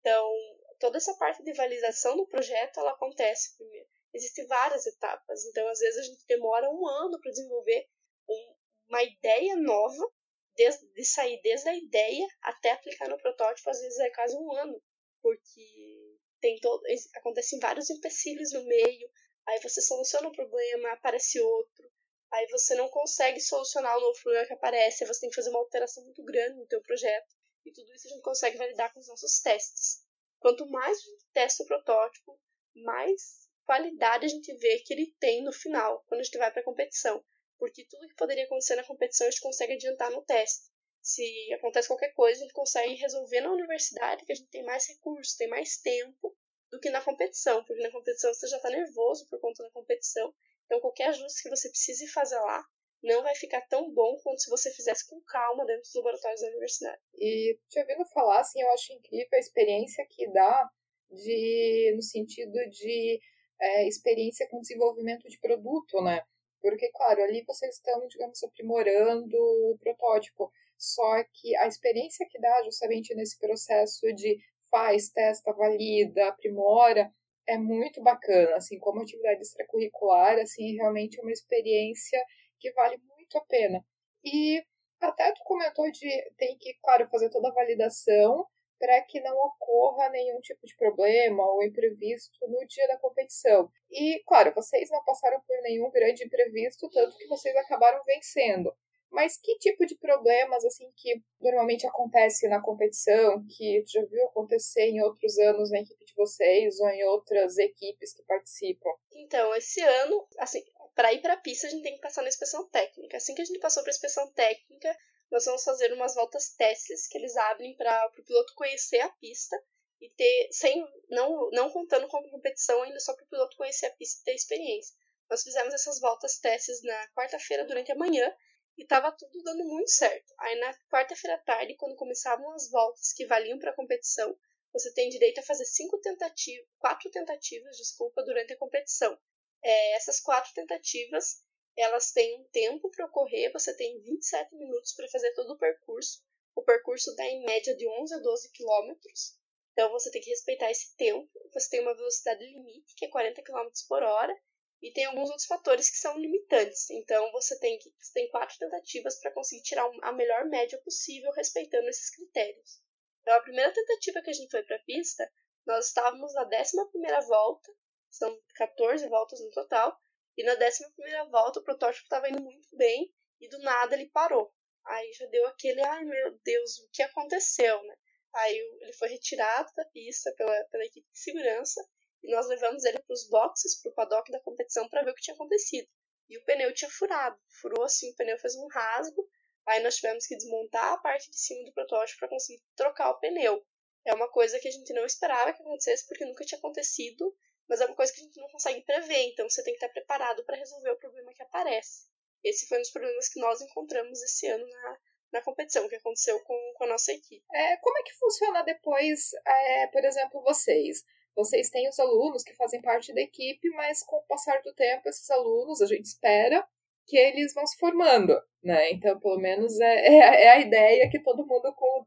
Então, 0.00 0.32
toda 0.78 0.96
essa 0.96 1.14
parte 1.14 1.42
de 1.42 1.52
validação 1.52 2.16
do 2.16 2.26
projeto, 2.26 2.80
ela 2.80 2.92
acontece 2.92 3.56
primeiro. 3.56 3.88
Existem 4.14 4.46
várias 4.46 4.86
etapas, 4.86 5.44
então 5.46 5.68
às 5.68 5.78
vezes 5.78 5.98
a 5.98 6.02
gente 6.02 6.26
demora 6.26 6.70
um 6.70 6.86
ano 6.86 7.20
para 7.20 7.30
desenvolver 7.30 7.86
um, 8.28 8.54
uma 8.88 9.02
ideia 9.02 9.54
nova 9.56 10.10
desde, 10.56 10.86
de 10.92 11.04
sair 11.04 11.40
desde 11.42 11.68
a 11.68 11.76
ideia 11.76 12.26
até 12.42 12.72
aplicar 12.72 13.08
no 13.08 13.18
protótipo, 13.18 13.68
às 13.70 13.80
vezes 13.80 13.98
é 13.98 14.10
quase 14.10 14.36
um 14.36 14.52
ano, 14.54 14.82
porque 15.22 16.18
tem 16.40 16.58
todo, 16.60 16.82
acontecem 17.16 17.58
vários 17.60 17.90
empecilhos 17.90 18.52
no 18.52 18.64
meio, 18.64 19.10
aí 19.46 19.60
você 19.60 19.80
soluciona 19.80 20.28
um 20.28 20.32
problema, 20.32 20.92
aparece 20.92 21.40
outro, 21.40 21.90
aí 22.32 22.46
você 22.48 22.74
não 22.74 22.88
consegue 22.88 23.40
solucionar 23.40 23.96
o 23.96 24.00
novo 24.00 24.20
problema 24.22 24.46
que 24.46 24.54
aparece, 24.54 25.04
aí 25.04 25.08
você 25.08 25.20
tem 25.20 25.30
que 25.30 25.36
fazer 25.36 25.50
uma 25.50 25.60
alteração 25.60 26.04
muito 26.04 26.22
grande 26.24 26.58
no 26.58 26.66
teu 26.66 26.80
projeto, 26.82 27.34
e 27.64 27.72
tudo 27.72 27.92
isso 27.94 28.06
a 28.06 28.10
gente 28.10 28.22
consegue 28.22 28.56
validar 28.56 28.92
com 28.92 29.00
os 29.00 29.08
nossos 29.08 29.40
testes. 29.40 30.04
Quanto 30.38 30.68
mais 30.68 30.98
a 30.98 31.00
gente 31.00 31.26
testa 31.32 31.62
o 31.62 31.66
protótipo, 31.66 32.38
mais 32.74 33.48
qualidade 33.64 34.26
a 34.26 34.28
gente 34.28 34.54
vê 34.56 34.78
que 34.80 34.94
ele 34.94 35.14
tem 35.18 35.42
no 35.42 35.52
final, 35.52 36.04
quando 36.06 36.20
a 36.20 36.24
gente 36.24 36.38
vai 36.38 36.50
para 36.50 36.60
a 36.60 36.64
competição 36.64 37.22
porque 37.58 37.84
tudo 37.84 38.08
que 38.08 38.14
poderia 38.14 38.44
acontecer 38.44 38.76
na 38.76 38.84
competição 38.84 39.26
a 39.26 39.30
gente 39.30 39.42
consegue 39.42 39.74
adiantar 39.74 40.10
no 40.10 40.22
teste. 40.22 40.70
Se 41.02 41.52
acontece 41.54 41.88
qualquer 41.88 42.12
coisa, 42.14 42.40
a 42.40 42.42
gente 42.42 42.54
consegue 42.54 42.94
resolver 42.94 43.40
na 43.40 43.52
universidade, 43.52 44.24
que 44.24 44.32
a 44.32 44.34
gente 44.34 44.50
tem 44.50 44.64
mais 44.64 44.86
recursos, 44.86 45.36
tem 45.36 45.48
mais 45.48 45.78
tempo 45.78 46.36
do 46.70 46.78
que 46.78 46.90
na 46.90 47.00
competição, 47.00 47.64
porque 47.64 47.82
na 47.82 47.90
competição 47.90 48.32
você 48.32 48.46
já 48.46 48.56
está 48.56 48.70
nervoso 48.70 49.26
por 49.28 49.40
conta 49.40 49.62
da 49.62 49.70
competição, 49.70 50.34
então 50.68 50.80
qualquer 50.80 51.08
ajuste 51.08 51.42
que 51.42 51.48
você 51.48 51.70
precise 51.70 52.06
fazer 52.08 52.38
lá 52.40 52.62
não 53.02 53.22
vai 53.22 53.34
ficar 53.34 53.62
tão 53.62 53.90
bom 53.92 54.18
quanto 54.22 54.42
se 54.42 54.50
você 54.50 54.70
fizesse 54.72 55.08
com 55.08 55.20
calma 55.22 55.64
dentro 55.64 55.82
dos 55.82 55.94
laboratórios 55.94 56.40
da 56.40 56.48
universidade. 56.48 57.00
E 57.14 57.58
te 57.68 57.80
ouvindo 57.80 58.04
falar, 58.06 58.40
assim, 58.40 58.60
eu 58.60 58.70
acho 58.72 58.92
incrível 58.92 59.28
a 59.34 59.38
experiência 59.38 60.06
que 60.10 60.30
dá 60.32 60.68
de 61.10 61.92
no 61.94 62.02
sentido 62.02 62.58
de 62.70 63.20
é, 63.60 63.88
experiência 63.88 64.48
com 64.50 64.60
desenvolvimento 64.60 65.28
de 65.28 65.38
produto, 65.38 66.02
né? 66.02 66.22
Porque, 66.60 66.90
claro, 66.90 67.22
ali 67.22 67.44
vocês 67.46 67.76
estão, 67.76 68.06
digamos, 68.08 68.42
aprimorando 68.42 69.36
o 69.36 69.78
protótipo. 69.78 70.50
Só 70.76 71.24
que 71.32 71.56
a 71.56 71.66
experiência 71.66 72.26
que 72.28 72.38
dá 72.40 72.62
justamente 72.64 73.14
nesse 73.14 73.38
processo 73.38 74.12
de 74.14 74.38
faz, 74.70 75.08
testa, 75.08 75.52
valida, 75.52 76.28
aprimora, 76.28 77.12
é 77.48 77.58
muito 77.58 78.02
bacana, 78.02 78.56
assim, 78.56 78.78
como 78.78 79.00
atividade 79.00 79.40
extracurricular, 79.40 80.38
assim, 80.38 80.76
realmente 80.76 81.18
é 81.18 81.22
uma 81.22 81.32
experiência 81.32 82.22
que 82.60 82.70
vale 82.72 82.98
muito 82.98 83.38
a 83.38 83.44
pena. 83.46 83.84
E 84.24 84.62
até 85.00 85.32
tu 85.32 85.40
comentou 85.44 85.90
de 85.90 86.08
tem 86.36 86.56
que, 86.58 86.74
claro, 86.82 87.08
fazer 87.10 87.30
toda 87.30 87.48
a 87.48 87.54
validação 87.54 88.46
para 88.78 89.02
que 89.02 89.20
não 89.20 89.36
ocorra 89.36 90.08
nenhum 90.10 90.40
tipo 90.40 90.64
de 90.66 90.76
problema 90.76 91.44
ou 91.44 91.64
imprevisto 91.64 92.46
no 92.46 92.64
dia 92.66 92.86
da 92.86 92.98
competição. 92.98 93.68
E, 93.90 94.22
claro, 94.26 94.52
vocês 94.54 94.88
não 94.90 95.02
passaram 95.04 95.40
por 95.46 95.60
nenhum 95.62 95.90
grande 95.90 96.24
imprevisto, 96.24 96.88
tanto 96.90 97.16
que 97.16 97.26
vocês 97.26 97.56
acabaram 97.56 98.00
vencendo. 98.04 98.72
Mas 99.10 99.38
que 99.38 99.58
tipo 99.58 99.86
de 99.86 99.96
problemas 99.96 100.64
assim 100.64 100.90
que 100.96 101.22
normalmente 101.40 101.86
acontece 101.86 102.46
na 102.48 102.60
competição, 102.60 103.44
que 103.56 103.82
já 103.86 104.04
viu 104.04 104.26
acontecer 104.26 104.82
em 104.82 105.02
outros 105.02 105.38
anos 105.38 105.70
na 105.70 105.80
equipe 105.80 106.04
de 106.04 106.14
vocês 106.14 106.78
ou 106.78 106.88
em 106.88 107.04
outras 107.04 107.56
equipes 107.58 108.12
que 108.12 108.22
participam? 108.24 108.90
Então, 109.12 109.54
esse 109.54 109.80
ano, 109.80 110.28
assim, 110.38 110.62
para 110.94 111.12
ir 111.12 111.22
para 111.22 111.34
a 111.34 111.38
pista 111.38 111.66
a 111.66 111.70
gente 111.70 111.82
tem 111.82 111.94
que 111.94 112.00
passar 112.00 112.22
na 112.22 112.28
inspeção 112.28 112.68
técnica. 112.68 113.16
Assim 113.16 113.34
que 113.34 113.42
a 113.42 113.44
gente 113.44 113.60
passou 113.60 113.82
para 113.82 113.90
a 113.90 113.94
inspeção 113.94 114.30
técnica, 114.32 114.96
nós 115.30 115.44
vamos 115.44 115.62
fazer 115.62 115.92
umas 115.92 116.14
voltas 116.14 116.54
testes 116.56 117.06
que 117.06 117.18
eles 117.18 117.36
abrem 117.36 117.76
para 117.76 118.06
o 118.08 118.22
piloto 118.22 118.54
conhecer 118.56 119.00
a 119.00 119.08
pista 119.10 119.56
e 120.00 120.10
ter 120.10 120.48
sem 120.50 120.84
não 121.08 121.50
não 121.50 121.70
contando 121.70 122.08
com 122.08 122.18
a 122.18 122.30
competição 122.30 122.82
ainda 122.82 123.00
só 123.00 123.14
para 123.14 123.24
o 123.24 123.28
piloto 123.28 123.56
conhecer 123.56 123.86
a 123.86 123.90
pista 123.94 124.20
e 124.20 124.24
ter 124.24 124.34
experiência. 124.34 124.94
Nós 125.30 125.42
fizemos 125.42 125.74
essas 125.74 126.00
voltas 126.00 126.38
testes 126.38 126.82
na 126.82 127.08
quarta-feira 127.08 127.64
durante 127.64 127.92
a 127.92 127.96
manhã 127.96 128.34
e 128.78 128.82
estava 128.84 129.10
tudo 129.10 129.42
dando 129.42 129.64
muito 129.64 129.90
certo. 129.90 130.32
Aí 130.38 130.58
na 130.60 130.72
quarta-feira 130.88 131.36
à 131.36 131.40
tarde, 131.40 131.74
quando 131.74 131.96
começavam 131.96 132.50
as 132.52 132.70
voltas 132.70 133.12
que 133.12 133.26
valiam 133.26 133.58
para 133.58 133.72
a 133.72 133.74
competição, 133.74 134.38
você 134.72 134.92
tem 134.94 135.08
direito 135.08 135.40
a 135.40 135.42
fazer 135.42 135.64
cinco 135.64 135.98
tentativas, 135.98 136.66
quatro 136.78 137.10
tentativas, 137.10 137.76
desculpa, 137.76 138.22
durante 138.22 138.52
a 138.52 138.56
competição. 138.56 139.18
É, 139.62 139.96
essas 139.96 140.20
quatro 140.20 140.52
tentativas, 140.54 141.42
elas 141.76 142.12
têm 142.12 142.40
um 142.40 142.44
tempo 142.44 142.88
para 142.90 143.06
ocorrer, 143.06 143.52
você 143.52 143.76
tem 143.76 144.00
27 144.00 144.54
minutos 144.54 144.94
para 144.94 145.08
fazer 145.08 145.32
todo 145.34 145.54
o 145.54 145.58
percurso. 145.58 146.22
O 146.54 146.62
percurso 146.62 147.14
dá 147.16 147.24
em 147.24 147.44
média 147.44 147.74
de 147.76 147.88
11 147.88 148.14
a 148.14 148.18
12 148.18 148.50
quilômetros, 148.52 149.36
então 149.72 149.90
você 149.90 150.10
tem 150.10 150.20
que 150.20 150.30
respeitar 150.30 150.70
esse 150.70 150.94
tempo. 150.96 151.30
Você 151.52 151.70
tem 151.70 151.80
uma 151.80 151.94
velocidade 151.94 152.44
limite, 152.44 152.94
que 152.96 153.06
é 153.06 153.08
40 153.08 153.42
km 153.42 153.68
por 153.88 154.02
hora, 154.02 154.36
e 154.80 154.92
tem 154.92 155.04
alguns 155.06 155.28
outros 155.28 155.46
fatores 155.46 155.90
que 155.90 155.96
são 155.96 156.18
limitantes. 156.18 156.88
Então 156.90 157.30
você 157.32 157.58
tem 157.58 157.78
que 157.78 157.90
você 157.98 158.12
tem 158.12 158.30
quatro 158.30 158.56
tentativas 158.58 159.20
para 159.20 159.32
conseguir 159.32 159.62
tirar 159.62 159.88
a 160.02 160.12
melhor 160.12 160.46
média 160.46 160.80
possível 160.82 161.30
respeitando 161.32 161.88
esses 161.88 162.10
critérios. 162.10 162.80
Então 163.22 163.34
a 163.34 163.42
primeira 163.42 163.72
tentativa 163.72 164.22
que 164.22 164.30
a 164.30 164.32
gente 164.32 164.50
foi 164.50 164.62
para 164.62 164.76
a 164.76 164.82
pista, 164.84 165.30
nós 165.66 165.88
estávamos 165.88 166.32
na 166.34 166.44
11 166.44 166.90
primeira 166.90 167.20
volta, 167.22 167.70
são 168.08 168.40
14 168.54 169.08
voltas 169.08 169.40
no 169.40 169.50
total, 169.50 169.98
e 170.36 170.44
na 170.44 170.54
11 170.54 170.92
primeira 170.94 171.24
volta 171.26 171.60
o 171.60 171.64
protótipo 171.64 172.04
estava 172.04 172.28
indo 172.28 172.40
muito 172.40 172.68
bem 172.76 173.12
e 173.40 173.48
do 173.48 173.58
nada 173.58 173.94
ele 173.94 174.08
parou. 174.10 174.52
Aí 174.86 175.12
já 175.12 175.26
deu 175.26 175.46
aquele, 175.46 175.82
ai 175.82 176.04
meu 176.04 176.38
Deus, 176.42 176.78
o 176.78 176.88
que 176.90 177.02
aconteceu, 177.02 177.82
né? 177.82 177.96
Aí 178.34 178.56
ele 178.80 178.92
foi 178.92 179.08
retirado 179.08 179.70
da 179.74 179.84
pista 179.86 180.32
pela, 180.36 180.64
pela 180.70 180.84
equipe 180.84 181.06
de 181.10 181.18
segurança 181.18 181.86
e 182.22 182.34
nós 182.34 182.46
levamos 182.46 182.84
ele 182.84 182.98
para 182.98 183.14
os 183.14 183.28
boxes, 183.28 183.80
para 183.80 183.90
o 183.90 183.94
paddock 183.94 184.30
da 184.30 184.40
competição, 184.40 184.88
para 184.88 185.02
ver 185.02 185.10
o 185.10 185.14
que 185.14 185.22
tinha 185.22 185.34
acontecido. 185.34 185.88
E 186.28 186.36
o 186.36 186.44
pneu 186.44 186.72
tinha 186.74 186.90
furado. 186.90 187.38
Furou 187.60 187.84
assim, 187.84 188.10
o 188.10 188.16
pneu 188.16 188.38
fez 188.38 188.54
um 188.56 188.66
rasgo. 188.68 189.28
Aí 189.66 189.82
nós 189.82 189.96
tivemos 189.96 190.26
que 190.26 190.36
desmontar 190.36 190.92
a 190.92 190.98
parte 190.98 191.30
de 191.30 191.38
cima 191.38 191.64
do 191.64 191.72
protótipo 191.72 192.20
para 192.20 192.28
conseguir 192.28 192.62
trocar 192.76 193.10
o 193.10 193.18
pneu. 193.18 193.64
É 194.04 194.14
uma 194.14 194.30
coisa 194.30 194.58
que 194.58 194.68
a 194.68 194.70
gente 194.70 194.92
não 194.92 195.04
esperava 195.04 195.52
que 195.52 195.62
acontecesse 195.62 196.06
porque 196.06 196.24
nunca 196.24 196.44
tinha 196.44 196.58
acontecido, 196.58 197.36
mas 197.68 197.80
é 197.80 197.86
uma 197.86 197.94
coisa 197.94 198.12
que 198.12 198.20
a 198.20 198.24
gente 198.24 198.40
não 198.40 198.48
consegue 198.48 198.80
prever, 198.82 199.24
então 199.24 199.48
você 199.48 199.62
tem 199.62 199.74
que 199.74 199.84
estar 199.84 199.92
preparado 199.92 200.42
para 200.44 200.56
resolver 200.56 200.90
o 200.90 200.98
problema 200.98 201.34
que 201.34 201.42
aparece. 201.42 202.08
Esse 202.42 202.66
foi 202.66 202.78
um 202.78 202.80
dos 202.80 202.90
problemas 202.90 203.28
que 203.28 203.40
nós 203.40 203.60
encontramos 203.60 204.22
esse 204.22 204.46
ano 204.46 204.66
na, 204.66 204.98
na 205.32 205.42
competição, 205.42 205.88
que 205.88 205.96
aconteceu 205.96 206.40
com, 206.44 206.72
com 206.76 206.84
a 206.84 206.86
nossa 206.86 207.12
equipe. 207.12 207.44
É, 207.52 207.76
como 207.78 207.98
é 207.98 208.02
que 208.02 208.14
funciona 208.14 208.62
depois, 208.62 209.32
é, 209.46 209.86
por 209.88 210.02
exemplo, 210.04 210.42
vocês? 210.42 211.04
Vocês 211.36 211.70
têm 211.70 211.88
os 211.88 211.98
alunos 211.98 212.42
que 212.42 212.54
fazem 212.54 212.80
parte 212.80 213.14
da 213.14 213.20
equipe, 213.20 213.68
mas 213.70 214.02
com 214.02 214.16
o 214.16 214.26
passar 214.26 214.60
do 214.62 214.74
tempo, 214.74 215.08
esses 215.08 215.30
alunos, 215.30 215.80
a 215.80 215.86
gente 215.86 216.06
espera 216.06 216.66
que 217.06 217.16
eles 217.16 217.54
vão 217.54 217.66
se 217.66 217.78
formando, 217.78 218.38
né? 218.62 218.90
Então, 218.90 219.18
pelo 219.20 219.38
menos 219.38 219.78
é, 219.80 219.94
é, 220.06 220.44
é 220.44 220.48
a 220.50 220.60
ideia 220.60 221.08
que 221.10 221.22
todo 221.22 221.46
mundo, 221.46 221.72
com, 221.74 222.04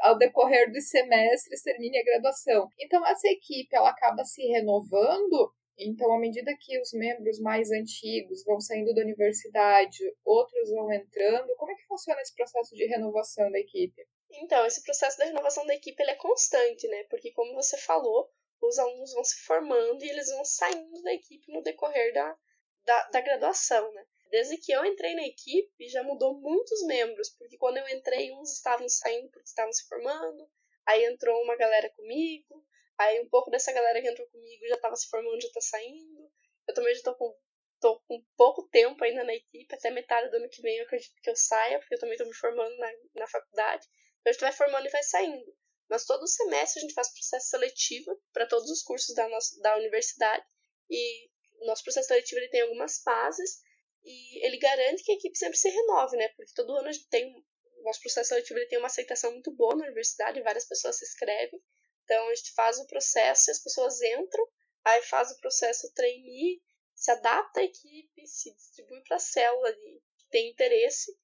ao 0.00 0.16
decorrer 0.18 0.70
dos 0.72 0.88
semestres, 0.88 1.62
termine 1.62 1.98
a 1.98 2.04
graduação. 2.04 2.68
Então, 2.78 3.04
essa 3.06 3.28
equipe, 3.28 3.74
ela 3.74 3.90
acaba 3.90 4.24
se 4.24 4.42
renovando 4.46 5.52
então, 5.78 6.12
à 6.12 6.18
medida 6.18 6.56
que 6.60 6.80
os 6.80 6.92
membros 6.92 7.40
mais 7.40 7.70
antigos 7.70 8.44
vão 8.44 8.60
saindo 8.60 8.94
da 8.94 9.02
universidade, 9.02 9.98
outros 10.24 10.70
vão 10.70 10.92
entrando, 10.92 11.54
como 11.56 11.72
é 11.72 11.74
que 11.74 11.86
funciona 11.86 12.20
esse 12.20 12.34
processo 12.34 12.74
de 12.76 12.86
renovação 12.86 13.50
da 13.50 13.58
equipe? 13.58 14.06
Então, 14.30 14.64
esse 14.66 14.82
processo 14.82 15.18
da 15.18 15.24
renovação 15.24 15.66
da 15.66 15.74
equipe 15.74 16.02
é 16.02 16.14
constante, 16.14 16.86
né? 16.88 17.04
Porque, 17.10 17.32
como 17.32 17.54
você 17.54 17.76
falou, 17.76 18.28
os 18.68 18.78
alunos 18.78 19.12
vão 19.12 19.24
se 19.24 19.36
formando 19.40 20.04
e 20.04 20.08
eles 20.08 20.28
vão 20.28 20.44
saindo 20.44 21.02
da 21.02 21.12
equipe 21.12 21.52
no 21.52 21.62
decorrer 21.62 22.12
da, 22.12 22.36
da, 22.84 23.08
da 23.08 23.20
graduação, 23.20 23.92
né? 23.92 24.06
Desde 24.30 24.56
que 24.56 24.72
eu 24.72 24.84
entrei 24.84 25.14
na 25.14 25.26
equipe, 25.26 25.88
já 25.88 26.02
mudou 26.02 26.40
muitos 26.40 26.84
membros, 26.86 27.30
porque 27.30 27.56
quando 27.56 27.76
eu 27.76 27.88
entrei, 27.88 28.32
uns 28.32 28.52
estavam 28.52 28.88
saindo 28.88 29.30
porque 29.30 29.48
estavam 29.48 29.72
se 29.72 29.86
formando, 29.86 30.50
aí 30.86 31.04
entrou 31.04 31.40
uma 31.42 31.56
galera 31.56 31.88
comigo, 31.90 32.64
aí 32.98 33.20
um 33.20 33.28
pouco 33.28 33.50
dessa 33.50 33.72
galera 33.72 34.00
que 34.00 34.08
entrou 34.08 34.26
comigo 34.28 34.66
já 34.66 34.74
estava 34.74 34.96
se 34.96 35.08
formando, 35.08 35.40
já 35.40 35.48
está 35.48 35.60
saindo. 35.60 36.30
Eu 36.66 36.74
também 36.74 36.92
já 36.94 36.98
estou 36.98 37.14
com, 37.14 37.36
tô 37.80 38.00
com 38.08 38.24
pouco 38.36 38.68
tempo 38.68 39.04
ainda 39.04 39.22
na 39.24 39.34
equipe, 39.34 39.74
até 39.74 39.90
metade 39.90 40.30
do 40.30 40.36
ano 40.36 40.48
que 40.48 40.62
vem 40.62 40.78
eu 40.78 40.84
acredito 40.84 41.14
que 41.22 41.30
eu 41.30 41.36
saia, 41.36 41.78
porque 41.78 41.94
eu 41.94 42.00
também 42.00 42.14
estou 42.14 42.26
me 42.26 42.34
formando 42.34 42.76
na, 42.76 42.92
na 43.14 43.26
faculdade. 43.26 43.86
Então 44.20 44.30
a 44.30 44.32
gente 44.32 44.40
vai 44.40 44.52
formando 44.52 44.86
e 44.86 44.90
vai 44.90 45.02
saindo. 45.02 45.56
Mas 45.88 46.04
todo 46.04 46.26
semestre 46.26 46.80
a 46.80 46.82
gente 46.82 46.94
faz 46.94 47.12
processo 47.12 47.48
seletivo 47.48 48.20
para 48.32 48.46
todos 48.46 48.70
os 48.70 48.82
cursos 48.82 49.14
da, 49.14 49.28
nossa, 49.28 49.60
da 49.60 49.76
universidade. 49.76 50.44
E 50.90 51.30
nosso 51.66 51.82
processo 51.82 52.08
seletivo 52.08 52.40
ele 52.40 52.48
tem 52.48 52.62
algumas 52.62 52.98
fases 53.02 53.60
e 54.04 54.46
ele 54.46 54.58
garante 54.58 55.02
que 55.02 55.12
a 55.12 55.14
equipe 55.14 55.36
sempre 55.36 55.56
se 55.56 55.68
renove, 55.68 56.16
né? 56.16 56.28
Porque 56.36 56.52
todo 56.54 56.76
ano 56.76 56.88
a 56.88 56.92
gente 56.92 57.08
tem. 57.08 57.44
Nosso 57.82 58.00
processo 58.00 58.28
seletivo 58.30 58.58
ele 58.58 58.68
tem 58.68 58.78
uma 58.78 58.86
aceitação 58.86 59.30
muito 59.30 59.50
boa 59.50 59.74
na 59.74 59.84
universidade, 59.84 60.40
várias 60.40 60.64
pessoas 60.64 60.96
se 60.98 61.04
inscrevem. 61.04 61.62
Então 62.04 62.28
a 62.28 62.34
gente 62.34 62.52
faz 62.52 62.78
o 62.78 62.86
processo, 62.86 63.50
as 63.50 63.62
pessoas 63.62 64.00
entram, 64.00 64.46
aí 64.84 65.02
faz 65.02 65.30
o 65.30 65.38
processo 65.38 65.92
trainee, 65.92 66.62
se 66.94 67.10
adapta 67.10 67.60
à 67.60 67.64
equipe, 67.64 68.26
se 68.26 68.54
distribui 68.54 69.02
para 69.02 69.16
a 69.16 69.20
célula 69.20 69.72
que 69.72 70.00
tem 70.30 70.50
interesse 70.50 71.14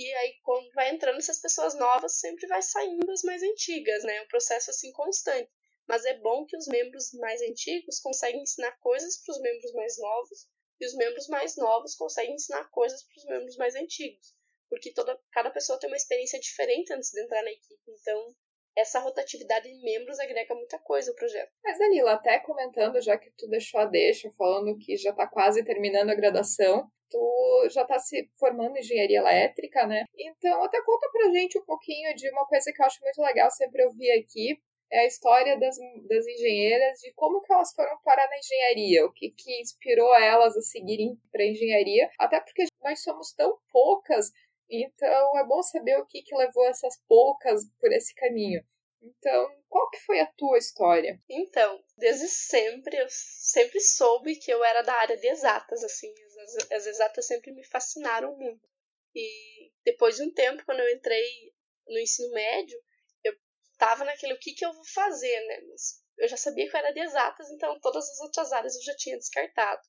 e 0.00 0.14
aí, 0.14 0.34
quando 0.44 0.70
vai 0.72 0.94
entrando 0.94 1.18
essas 1.18 1.40
pessoas 1.40 1.74
novas, 1.74 2.20
sempre 2.20 2.46
vai 2.46 2.62
saindo 2.62 3.10
as 3.10 3.22
mais 3.22 3.42
antigas, 3.42 4.04
né? 4.04 4.16
É 4.16 4.22
um 4.22 4.28
processo 4.28 4.70
assim 4.70 4.92
constante. 4.92 5.50
Mas 5.88 6.04
é 6.04 6.14
bom 6.20 6.46
que 6.46 6.56
os 6.56 6.68
membros 6.68 7.12
mais 7.14 7.42
antigos 7.42 7.98
conseguem 7.98 8.42
ensinar 8.42 8.78
coisas 8.78 9.16
para 9.16 9.32
os 9.32 9.40
membros 9.40 9.72
mais 9.72 9.98
novos, 9.98 10.46
e 10.80 10.86
os 10.86 10.94
membros 10.94 11.26
mais 11.26 11.56
novos 11.56 11.96
conseguem 11.96 12.34
ensinar 12.34 12.70
coisas 12.70 13.02
para 13.02 13.16
os 13.16 13.24
membros 13.24 13.56
mais 13.56 13.74
antigos. 13.74 14.36
Porque 14.68 14.92
toda, 14.92 15.18
cada 15.32 15.50
pessoa 15.50 15.80
tem 15.80 15.90
uma 15.90 15.96
experiência 15.96 16.38
diferente 16.38 16.92
antes 16.92 17.10
de 17.10 17.20
entrar 17.20 17.42
na 17.42 17.50
equipe. 17.50 17.82
Então, 17.88 18.36
essa 18.78 19.00
rotatividade 19.00 19.68
de 19.68 19.82
membros 19.82 20.18
agrega 20.20 20.54
muita 20.54 20.78
coisa 20.78 21.10
ao 21.10 21.16
projeto. 21.16 21.50
Mas, 21.64 21.78
Danilo, 21.78 22.08
até 22.08 22.38
comentando, 22.38 23.00
já 23.00 23.18
que 23.18 23.30
tu 23.36 23.48
deixou 23.48 23.80
a 23.80 23.84
deixa, 23.84 24.30
falando 24.32 24.78
que 24.78 24.96
já 24.96 25.10
está 25.10 25.26
quase 25.26 25.64
terminando 25.64 26.10
a 26.10 26.14
graduação, 26.14 26.88
tu 27.10 27.68
já 27.70 27.82
está 27.82 27.98
se 27.98 28.30
formando 28.38 28.76
em 28.76 28.80
engenharia 28.80 29.18
elétrica, 29.18 29.86
né? 29.86 30.04
Então, 30.16 30.62
até 30.62 30.80
conta 30.82 31.08
pra 31.10 31.32
gente 31.32 31.58
um 31.58 31.64
pouquinho 31.64 32.14
de 32.14 32.30
uma 32.30 32.46
coisa 32.46 32.72
que 32.72 32.80
eu 32.80 32.86
acho 32.86 33.02
muito 33.02 33.20
legal 33.20 33.50
sempre 33.50 33.84
ouvir 33.84 34.12
aqui, 34.12 34.58
é 34.90 35.00
a 35.00 35.06
história 35.06 35.58
das, 35.58 35.76
das 36.08 36.26
engenheiras, 36.26 36.98
de 37.00 37.12
como 37.12 37.42
que 37.42 37.52
elas 37.52 37.72
foram 37.74 37.98
parar 38.02 38.26
na 38.28 38.38
engenharia, 38.38 39.04
o 39.04 39.12
que, 39.12 39.30
que 39.30 39.60
inspirou 39.60 40.14
elas 40.14 40.56
a 40.56 40.62
seguirem 40.62 41.18
para 41.30 41.44
engenharia, 41.44 42.10
até 42.18 42.40
porque 42.40 42.64
nós 42.82 43.02
somos 43.02 43.32
tão 43.34 43.58
poucas, 43.70 44.30
então 44.70 45.38
é 45.38 45.44
bom 45.44 45.62
saber 45.62 45.98
o 45.98 46.06
que, 46.06 46.22
que 46.22 46.36
levou 46.36 46.66
essas 46.66 46.96
poucas 47.08 47.62
por 47.80 47.92
esse 47.92 48.14
caminho. 48.14 48.62
Então, 49.00 49.62
qual 49.68 49.88
que 49.90 50.00
foi 50.00 50.20
a 50.20 50.26
tua 50.26 50.58
história? 50.58 51.20
Então, 51.28 51.82
desde 51.96 52.28
sempre, 52.28 52.96
eu 52.96 53.06
sempre 53.08 53.80
soube 53.80 54.36
que 54.36 54.50
eu 54.50 54.62
era 54.64 54.82
da 54.82 54.94
área 54.94 55.16
de 55.16 55.28
exatas, 55.28 55.84
assim. 55.84 56.12
As, 56.42 56.72
as 56.72 56.86
exatas 56.86 57.26
sempre 57.26 57.52
me 57.52 57.64
fascinaram 57.64 58.36
muito. 58.36 58.68
E 59.14 59.72
depois 59.84 60.16
de 60.16 60.24
um 60.24 60.32
tempo, 60.32 60.64
quando 60.64 60.80
eu 60.80 60.94
entrei 60.94 61.52
no 61.86 61.98
ensino 61.98 62.32
médio, 62.32 62.78
eu 63.24 63.32
tava 63.78 64.04
naquele 64.04 64.34
o 64.34 64.38
que, 64.38 64.52
que 64.52 64.64
eu 64.64 64.72
vou 64.72 64.84
fazer, 64.84 65.46
né? 65.46 65.60
Mas 65.70 66.02
eu 66.18 66.28
já 66.28 66.36
sabia 66.36 66.68
que 66.68 66.74
eu 66.74 66.80
era 66.80 66.92
de 66.92 67.00
exatas, 67.00 67.50
então 67.50 67.78
todas 67.80 68.08
as 68.10 68.20
outras 68.20 68.52
áreas 68.52 68.74
eu 68.74 68.82
já 68.82 68.96
tinha 68.96 69.16
descartado. 69.16 69.82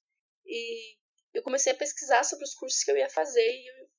E 0.45 0.97
eu 1.33 1.43
comecei 1.43 1.73
a 1.73 1.77
pesquisar 1.77 2.23
sobre 2.23 2.45
os 2.45 2.53
cursos 2.53 2.83
que 2.83 2.91
eu 2.91 2.97
ia 2.97 3.09
fazer 3.09 3.49
e 3.49 3.67
eu 3.67 3.89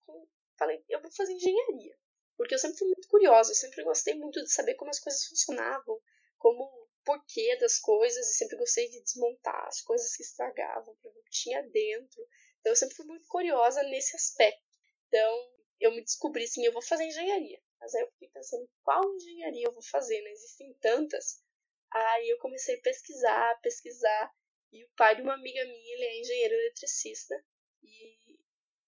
falei, 0.60 0.84
eu 0.88 1.00
vou 1.00 1.10
fazer 1.10 1.32
engenharia. 1.32 1.96
Porque 2.36 2.54
eu 2.54 2.58
sempre 2.58 2.78
fui 2.78 2.88
muito 2.88 3.08
curiosa, 3.08 3.50
eu 3.50 3.56
sempre 3.56 3.82
gostei 3.82 4.14
muito 4.14 4.42
de 4.42 4.52
saber 4.52 4.74
como 4.74 4.90
as 4.90 5.00
coisas 5.00 5.24
funcionavam, 5.26 6.00
como 6.38 6.88
porquê 7.04 7.56
das 7.56 7.78
coisas 7.78 8.28
e 8.28 8.34
sempre 8.34 8.56
gostei 8.56 8.88
de 8.88 9.02
desmontar 9.02 9.66
as 9.66 9.80
coisas 9.80 10.14
que 10.14 10.22
estragavam, 10.22 10.96
o 11.02 11.22
que 11.24 11.30
tinha 11.30 11.62
dentro. 11.62 12.26
Então 12.60 12.72
eu 12.72 12.76
sempre 12.76 12.94
fui 12.94 13.06
muito 13.06 13.26
curiosa 13.26 13.82
nesse 13.84 14.14
aspecto. 14.14 14.62
Então 15.08 15.52
eu 15.80 15.92
me 15.92 16.02
descobri 16.02 16.44
assim, 16.44 16.64
eu 16.64 16.72
vou 16.72 16.82
fazer 16.82 17.04
engenharia. 17.04 17.60
Mas 17.80 17.94
aí 17.94 18.02
eu 18.02 18.10
fiquei 18.12 18.28
pensando 18.28 18.68
qual 18.82 19.02
engenharia 19.14 19.66
eu 19.66 19.72
vou 19.72 19.82
fazer, 19.82 20.20
né? 20.22 20.30
Existem 20.32 20.74
tantas. 20.80 21.42
Aí 21.90 22.28
eu 22.28 22.38
comecei 22.38 22.76
a 22.76 22.80
pesquisar, 22.82 23.60
pesquisar. 23.62 24.30
E 24.72 24.84
o 24.84 24.90
pai 24.96 25.16
de 25.16 25.22
uma 25.22 25.34
amiga 25.34 25.64
minha, 25.64 25.94
ele 25.94 26.04
é 26.04 26.20
engenheiro 26.20 26.54
eletricista. 26.54 27.34
E, 27.82 28.18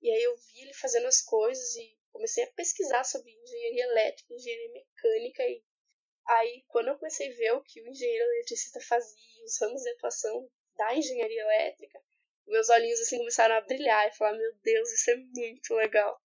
e 0.02 0.10
aí 0.10 0.22
eu 0.22 0.36
vi 0.36 0.62
ele 0.62 0.74
fazendo 0.74 1.06
as 1.06 1.22
coisas 1.22 1.76
e 1.76 1.96
comecei 2.10 2.42
a 2.44 2.52
pesquisar 2.52 3.04
sobre 3.04 3.30
engenharia 3.30 3.84
elétrica, 3.84 4.34
engenharia 4.34 4.72
mecânica. 4.72 5.42
E 5.44 5.62
aí, 6.28 6.64
quando 6.68 6.88
eu 6.88 6.98
comecei 6.98 7.32
a 7.32 7.36
ver 7.36 7.52
o 7.52 7.62
que 7.62 7.80
o 7.80 7.88
engenheiro 7.88 8.24
eletricista 8.32 8.80
fazia, 8.80 9.44
os 9.44 9.60
ramos 9.60 9.82
de 9.82 9.90
atuação 9.90 10.50
da 10.76 10.94
engenharia 10.94 11.42
elétrica, 11.42 12.02
meus 12.46 12.68
olhinhos 12.68 13.00
assim 13.00 13.18
começaram 13.18 13.54
a 13.54 13.60
brilhar 13.60 14.08
e 14.08 14.16
falar: 14.16 14.36
Meu 14.36 14.52
Deus, 14.62 14.90
isso 14.92 15.10
é 15.10 15.16
muito 15.16 15.74
legal. 15.74 16.20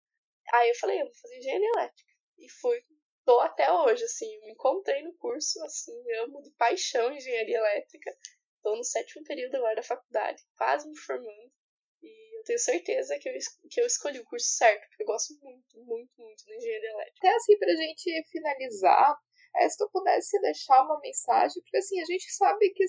Aí 0.54 0.70
eu 0.70 0.76
falei: 0.76 1.02
Eu 1.02 1.06
vou 1.06 1.16
fazer 1.16 1.38
engenharia 1.38 1.70
elétrica. 1.76 2.14
E 2.38 2.50
fui, 2.50 2.82
tô 3.26 3.40
até 3.42 3.72
hoje, 3.72 4.04
assim. 4.04 4.40
Me 4.42 4.52
encontrei 4.52 5.04
no 5.04 5.14
curso, 5.18 5.62
assim, 5.66 5.94
amo 6.22 6.42
de 6.42 6.52
paixão 6.52 7.14
engenharia 7.14 7.58
elétrica. 7.58 8.18
Tô 8.64 8.76
no 8.76 8.84
sétimo 8.84 9.24
período 9.26 9.56
agora 9.56 9.76
da 9.76 9.84
faculdade, 9.84 10.42
quase 10.58 10.90
me 10.90 10.98
formando. 10.98 11.52
Tenho 12.46 12.60
certeza 12.60 13.18
que 13.20 13.30
eu, 13.30 13.34
que 13.70 13.82
eu 13.82 13.86
escolhi 13.86 14.20
o 14.20 14.26
curso 14.26 14.48
certo, 14.48 14.88
porque 14.88 15.04
eu 15.04 15.08
gosto 15.08 15.34
muito, 15.42 15.84
muito, 15.84 16.12
muito 16.18 16.46
de 16.46 16.56
engenharia 16.56 16.90
elétrica. 16.92 17.18
Até 17.20 17.36
assim, 17.36 17.58
pra 17.58 17.76
gente 17.76 18.24
finalizar, 18.32 19.18
é, 19.58 19.70
se 19.70 19.78
tu 19.78 19.90
pudesse 19.92 20.40
deixar 20.42 20.84
uma 20.84 21.00
mensagem, 21.00 21.62
porque 21.64 21.78
assim, 21.78 22.00
a 22.00 22.06
gente 22.06 22.32
sabe 22.32 22.70
que 22.72 22.86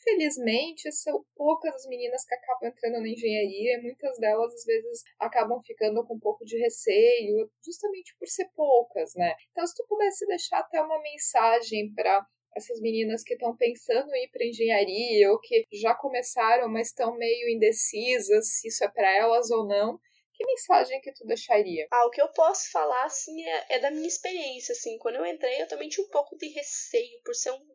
Infelizmente, 0.00 0.92
são 0.92 1.24
poucas 1.34 1.74
as 1.74 1.86
meninas 1.86 2.24
que 2.24 2.34
acabam 2.34 2.68
entrando 2.68 3.00
na 3.00 3.08
engenharia 3.08 3.78
e 3.78 3.82
muitas 3.82 4.18
delas, 4.18 4.54
às 4.54 4.64
vezes, 4.64 5.02
acabam 5.18 5.60
ficando 5.60 6.06
com 6.06 6.14
um 6.14 6.20
pouco 6.20 6.44
de 6.44 6.56
receio, 6.58 7.50
justamente 7.64 8.14
por 8.18 8.28
ser 8.28 8.48
poucas, 8.54 9.12
né? 9.14 9.34
Então, 9.50 9.66
se 9.66 9.74
tu 9.74 9.84
pudesse 9.88 10.26
deixar 10.26 10.60
até 10.60 10.80
uma 10.80 11.00
mensagem 11.02 11.92
para 11.94 12.24
essas 12.56 12.80
meninas 12.80 13.22
que 13.22 13.34
estão 13.34 13.56
pensando 13.56 14.14
em 14.14 14.24
ir 14.24 14.28
para 14.28 14.46
engenharia 14.46 15.30
ou 15.30 15.38
que 15.38 15.66
já 15.72 15.94
começaram, 15.94 16.68
mas 16.68 16.88
estão 16.88 17.16
meio 17.16 17.48
indecisas 17.48 18.48
se 18.48 18.68
isso 18.68 18.84
é 18.84 18.88
para 18.88 19.10
elas 19.16 19.50
ou 19.50 19.66
não, 19.66 20.00
que 20.38 20.46
mensagem 20.46 21.00
que 21.00 21.12
tu 21.12 21.26
deixaria? 21.26 21.88
Ah, 21.90 22.06
o 22.06 22.10
que 22.10 22.22
eu 22.22 22.28
posso 22.28 22.70
falar, 22.70 23.04
assim, 23.04 23.44
é, 23.44 23.66
é, 23.70 23.78
da 23.80 23.90
minha 23.90 24.06
experiência, 24.06 24.72
assim. 24.72 24.96
Quando 24.98 25.16
eu 25.16 25.26
entrei, 25.26 25.60
eu 25.60 25.66
também 25.66 25.88
tinha 25.88 26.06
um 26.06 26.10
pouco 26.10 26.36
de 26.38 26.46
receio 26.50 27.20
por 27.24 27.34
ser 27.34 27.50
um, 27.50 27.66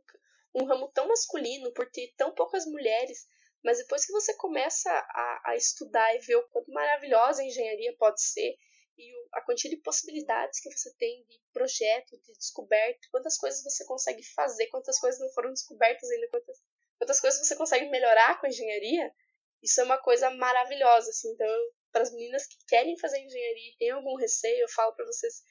um 0.55 0.63
ramo 0.63 0.87
tão 0.93 1.05
masculino, 1.05 1.73
por 1.73 1.91
ter 1.91 2.13
tão 2.15 2.33
poucas 2.33 2.65
mulheres. 2.65 3.27
Mas 3.61 3.79
depois 3.79 4.05
que 4.05 4.13
você 4.13 4.33
começa 4.37 4.89
a, 4.89 5.51
a 5.51 5.55
estudar 5.57 6.15
e 6.15 6.19
ver 6.19 6.37
o 6.37 6.47
quanto 6.49 6.71
maravilhosa 6.71 7.41
a 7.41 7.45
engenharia 7.45 7.93
pode 7.97 8.21
ser, 8.21 8.55
e 8.97 9.11
a 9.33 9.41
quantidade 9.41 9.75
de 9.75 9.81
possibilidades 9.81 10.59
que 10.59 10.71
você 10.71 10.93
tem 10.95 11.25
de 11.25 11.41
projeto, 11.51 12.17
de 12.21 12.33
descoberta, 12.33 13.07
quantas 13.11 13.37
coisas 13.37 13.63
você 13.63 13.85
consegue 13.85 14.23
fazer, 14.33 14.67
quantas 14.67 14.99
coisas 14.99 15.19
não 15.19 15.29
foram 15.29 15.49
descobertas 15.49 16.09
ainda, 16.09 16.27
quantas, 16.29 16.61
quantas 16.97 17.19
coisas 17.19 17.47
você 17.47 17.55
consegue 17.55 17.89
melhorar 17.89 18.39
com 18.39 18.45
a 18.45 18.49
engenharia, 18.49 19.13
isso 19.61 19.79
é 19.79 19.83
uma 19.83 19.97
coisa 19.97 20.29
maravilhosa, 20.29 21.09
assim. 21.09 21.31
Então, 21.31 21.47
para 21.91 22.03
as 22.03 22.11
meninas 22.11 22.45
que 22.45 22.57
querem 22.67 22.97
fazer 22.97 23.19
engenharia 23.19 23.71
e 23.71 23.77
têm 23.77 23.89
algum 23.91 24.15
receio, 24.15 24.61
eu 24.61 24.69
falo 24.69 24.93
para 24.93 25.05
vocês 25.05 25.41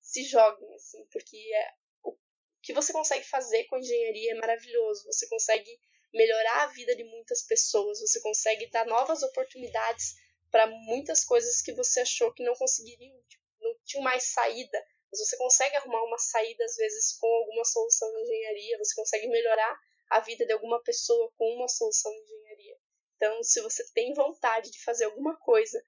se 0.00 0.24
joguem, 0.24 0.74
assim, 0.74 1.06
porque 1.12 1.36
é, 1.36 1.70
o 2.02 2.16
que 2.62 2.72
você 2.72 2.92
consegue 2.92 3.24
fazer 3.24 3.64
com 3.64 3.76
a 3.76 3.78
engenharia 3.78 4.32
é 4.32 4.36
maravilhoso. 4.36 5.04
Você 5.06 5.28
consegue 5.28 5.78
melhorar 6.14 6.62
a 6.62 6.66
vida 6.68 6.96
de 6.96 7.04
muitas 7.04 7.42
pessoas, 7.42 8.00
você 8.00 8.20
consegue 8.22 8.70
dar 8.70 8.86
novas 8.86 9.22
oportunidades 9.22 10.14
para 10.50 10.66
muitas 10.66 11.24
coisas 11.24 11.60
que 11.62 11.72
você 11.72 12.00
achou 12.00 12.32
que 12.32 12.44
não 12.44 12.54
conseguiriam, 12.54 13.16
tipo, 13.28 13.44
não 13.60 13.74
tinham 13.84 14.02
mais 14.02 14.24
saída. 14.24 14.78
Mas 15.10 15.20
você 15.20 15.36
consegue 15.36 15.76
arrumar 15.76 16.02
uma 16.04 16.18
saída, 16.18 16.64
às 16.64 16.76
vezes, 16.76 17.16
com 17.18 17.26
alguma 17.26 17.64
solução 17.64 18.10
de 18.12 18.22
engenharia, 18.22 18.78
você 18.78 18.94
consegue 18.94 19.26
melhorar 19.28 19.78
a 20.10 20.20
vida 20.20 20.46
de 20.46 20.52
alguma 20.52 20.82
pessoa 20.82 21.30
com 21.36 21.44
uma 21.54 21.68
solução 21.68 22.12
de 22.12 22.20
engenharia. 22.20 22.76
Então, 23.16 23.42
se 23.42 23.60
você 23.60 23.84
tem 23.92 24.14
vontade 24.14 24.70
de 24.70 24.82
fazer 24.84 25.06
alguma 25.06 25.36
coisa 25.36 25.82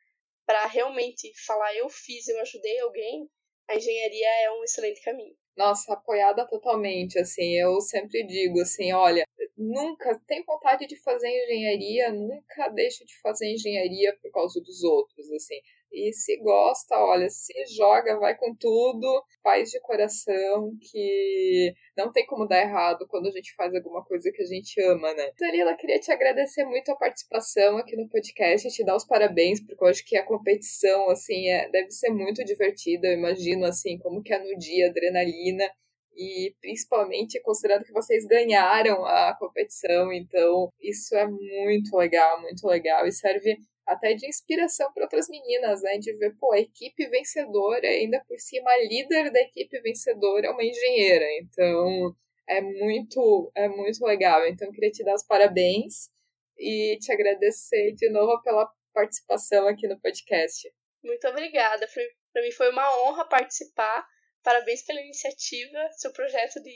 para 0.46 0.66
realmente 0.66 1.32
falar 1.46 1.74
eu 1.76 1.88
fiz, 1.88 2.26
eu 2.28 2.40
ajudei 2.40 2.80
alguém, 2.80 3.30
a 3.68 3.76
engenharia 3.76 4.26
é 4.42 4.50
um 4.50 4.64
excelente 4.64 5.00
caminho. 5.00 5.36
Nossa, 5.56 5.92
apoiada 5.92 6.46
totalmente, 6.46 7.18
assim, 7.18 7.54
eu 7.54 7.80
sempre 7.80 8.26
digo 8.26 8.60
assim, 8.60 8.92
olha, 8.92 9.24
nunca 9.60 10.18
tem 10.26 10.42
vontade 10.44 10.86
de 10.86 10.96
fazer 11.02 11.28
engenharia, 11.28 12.10
nunca 12.10 12.68
deixe 12.68 13.04
de 13.04 13.20
fazer 13.20 13.52
engenharia 13.52 14.16
por 14.22 14.30
causa 14.32 14.58
dos 14.60 14.82
outros, 14.82 15.30
assim. 15.32 15.60
E 15.92 16.12
se 16.12 16.36
gosta, 16.38 16.96
olha, 16.96 17.28
se 17.28 17.52
joga, 17.76 18.16
vai 18.18 18.36
com 18.36 18.54
tudo, 18.54 19.24
faz 19.42 19.70
de 19.70 19.80
coração, 19.80 20.72
que 20.80 21.74
não 21.96 22.12
tem 22.12 22.24
como 22.26 22.46
dar 22.46 22.62
errado 22.62 23.06
quando 23.08 23.26
a 23.26 23.30
gente 23.30 23.54
faz 23.54 23.74
alguma 23.74 24.04
coisa 24.04 24.30
que 24.32 24.42
a 24.42 24.46
gente 24.46 24.80
ama, 24.82 25.12
né? 25.12 25.30
Dalila, 25.38 25.76
queria 25.76 25.98
te 25.98 26.12
agradecer 26.12 26.64
muito 26.64 26.90
a 26.92 26.96
participação 26.96 27.76
aqui 27.76 27.96
no 27.96 28.08
podcast, 28.08 28.68
te 28.70 28.84
dar 28.84 28.96
os 28.96 29.04
parabéns, 29.04 29.60
porque 29.60 29.82
eu 29.82 29.88
acho 29.88 30.06
que 30.06 30.16
a 30.16 30.24
competição, 30.24 31.10
assim, 31.10 31.48
é, 31.48 31.68
deve 31.68 31.90
ser 31.90 32.10
muito 32.10 32.42
divertida, 32.44 33.08
eu 33.08 33.14
imagino, 33.14 33.66
assim, 33.66 33.98
como 33.98 34.22
que 34.22 34.32
é 34.32 34.38
no 34.38 34.56
dia, 34.56 34.88
adrenalina 34.88 35.68
e 36.16 36.54
principalmente 36.60 37.40
considerando 37.42 37.84
que 37.84 37.92
vocês 37.92 38.26
ganharam 38.26 39.04
a 39.04 39.34
competição, 39.38 40.12
então 40.12 40.72
isso 40.80 41.14
é 41.14 41.26
muito 41.26 41.96
legal, 41.96 42.40
muito 42.42 42.66
legal 42.66 43.06
e 43.06 43.12
serve 43.12 43.58
até 43.86 44.14
de 44.14 44.26
inspiração 44.26 44.92
para 44.92 45.04
outras 45.04 45.28
meninas, 45.28 45.82
né? 45.82 45.98
De 45.98 46.12
ver, 46.14 46.36
pô, 46.38 46.52
a 46.52 46.60
equipe 46.60 47.08
vencedora, 47.08 47.88
ainda 47.88 48.22
por 48.26 48.38
cima, 48.38 48.70
a 48.70 48.84
líder 48.84 49.32
da 49.32 49.40
equipe 49.40 49.80
vencedora 49.80 50.46
é 50.46 50.50
uma 50.50 50.64
engenheira. 50.64 51.24
Então, 51.40 52.14
é 52.48 52.60
muito, 52.60 53.50
é 53.54 53.68
muito 53.68 54.04
legal. 54.04 54.46
Então, 54.46 54.70
queria 54.70 54.90
te 54.90 55.04
dar 55.04 55.14
os 55.14 55.24
parabéns 55.24 56.08
e 56.56 56.98
te 57.00 57.10
agradecer 57.12 57.92
de 57.92 58.08
novo 58.10 58.40
pela 58.42 58.70
participação 58.94 59.66
aqui 59.66 59.88
no 59.88 60.00
podcast. 60.00 60.70
Muito 61.02 61.26
obrigada. 61.26 61.86
Para 62.32 62.42
mim 62.42 62.52
foi 62.52 62.70
uma 62.70 63.02
honra 63.02 63.24
participar. 63.28 64.06
Parabéns 64.42 64.82
pela 64.82 65.00
iniciativa, 65.00 65.88
seu 65.92 66.12
projeto 66.12 66.60
de 66.62 66.74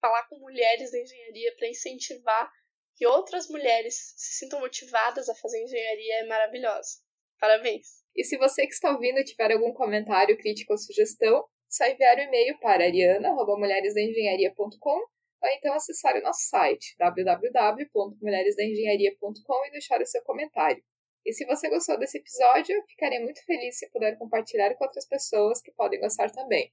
falar 0.00 0.26
com 0.28 0.38
mulheres 0.38 0.92
da 0.92 0.98
engenharia 0.98 1.54
para 1.56 1.68
incentivar 1.68 2.50
que 2.96 3.06
outras 3.06 3.48
mulheres 3.48 3.94
se 4.16 4.38
sintam 4.38 4.58
motivadas 4.60 5.28
a 5.28 5.34
fazer 5.34 5.62
engenharia 5.62 6.20
é 6.20 6.26
maravilhosa. 6.26 7.00
Parabéns! 7.38 8.00
E 8.14 8.24
se 8.24 8.36
você 8.36 8.66
que 8.66 8.72
está 8.72 8.92
ouvindo 8.92 9.24
tiver 9.24 9.52
algum 9.52 9.72
comentário, 9.72 10.36
crítica 10.36 10.72
ou 10.72 10.78
sugestão, 10.78 11.44
só 11.68 11.84
enviar 11.86 12.16
o 12.16 12.20
um 12.20 12.24
e-mail 12.24 12.58
para 12.60 12.84
ariana.mulheresdaengenharia.com 12.84 15.00
ou 15.42 15.48
então 15.48 15.72
acessar 15.74 16.14
o 16.16 16.22
nosso 16.22 16.48
site 16.48 16.94
www.mulheresdaengenharia.com 16.98 19.66
e 19.66 19.70
deixar 19.70 20.00
o 20.00 20.06
seu 20.06 20.22
comentário. 20.22 20.82
E 21.24 21.32
se 21.32 21.46
você 21.46 21.68
gostou 21.68 21.96
desse 21.98 22.18
episódio, 22.18 22.82
ficarei 22.88 23.20
muito 23.20 23.44
feliz 23.44 23.78
se 23.78 23.88
puder 23.90 24.18
compartilhar 24.18 24.74
com 24.74 24.84
outras 24.84 25.06
pessoas 25.06 25.62
que 25.62 25.72
podem 25.72 26.00
gostar 26.00 26.30
também. 26.30 26.72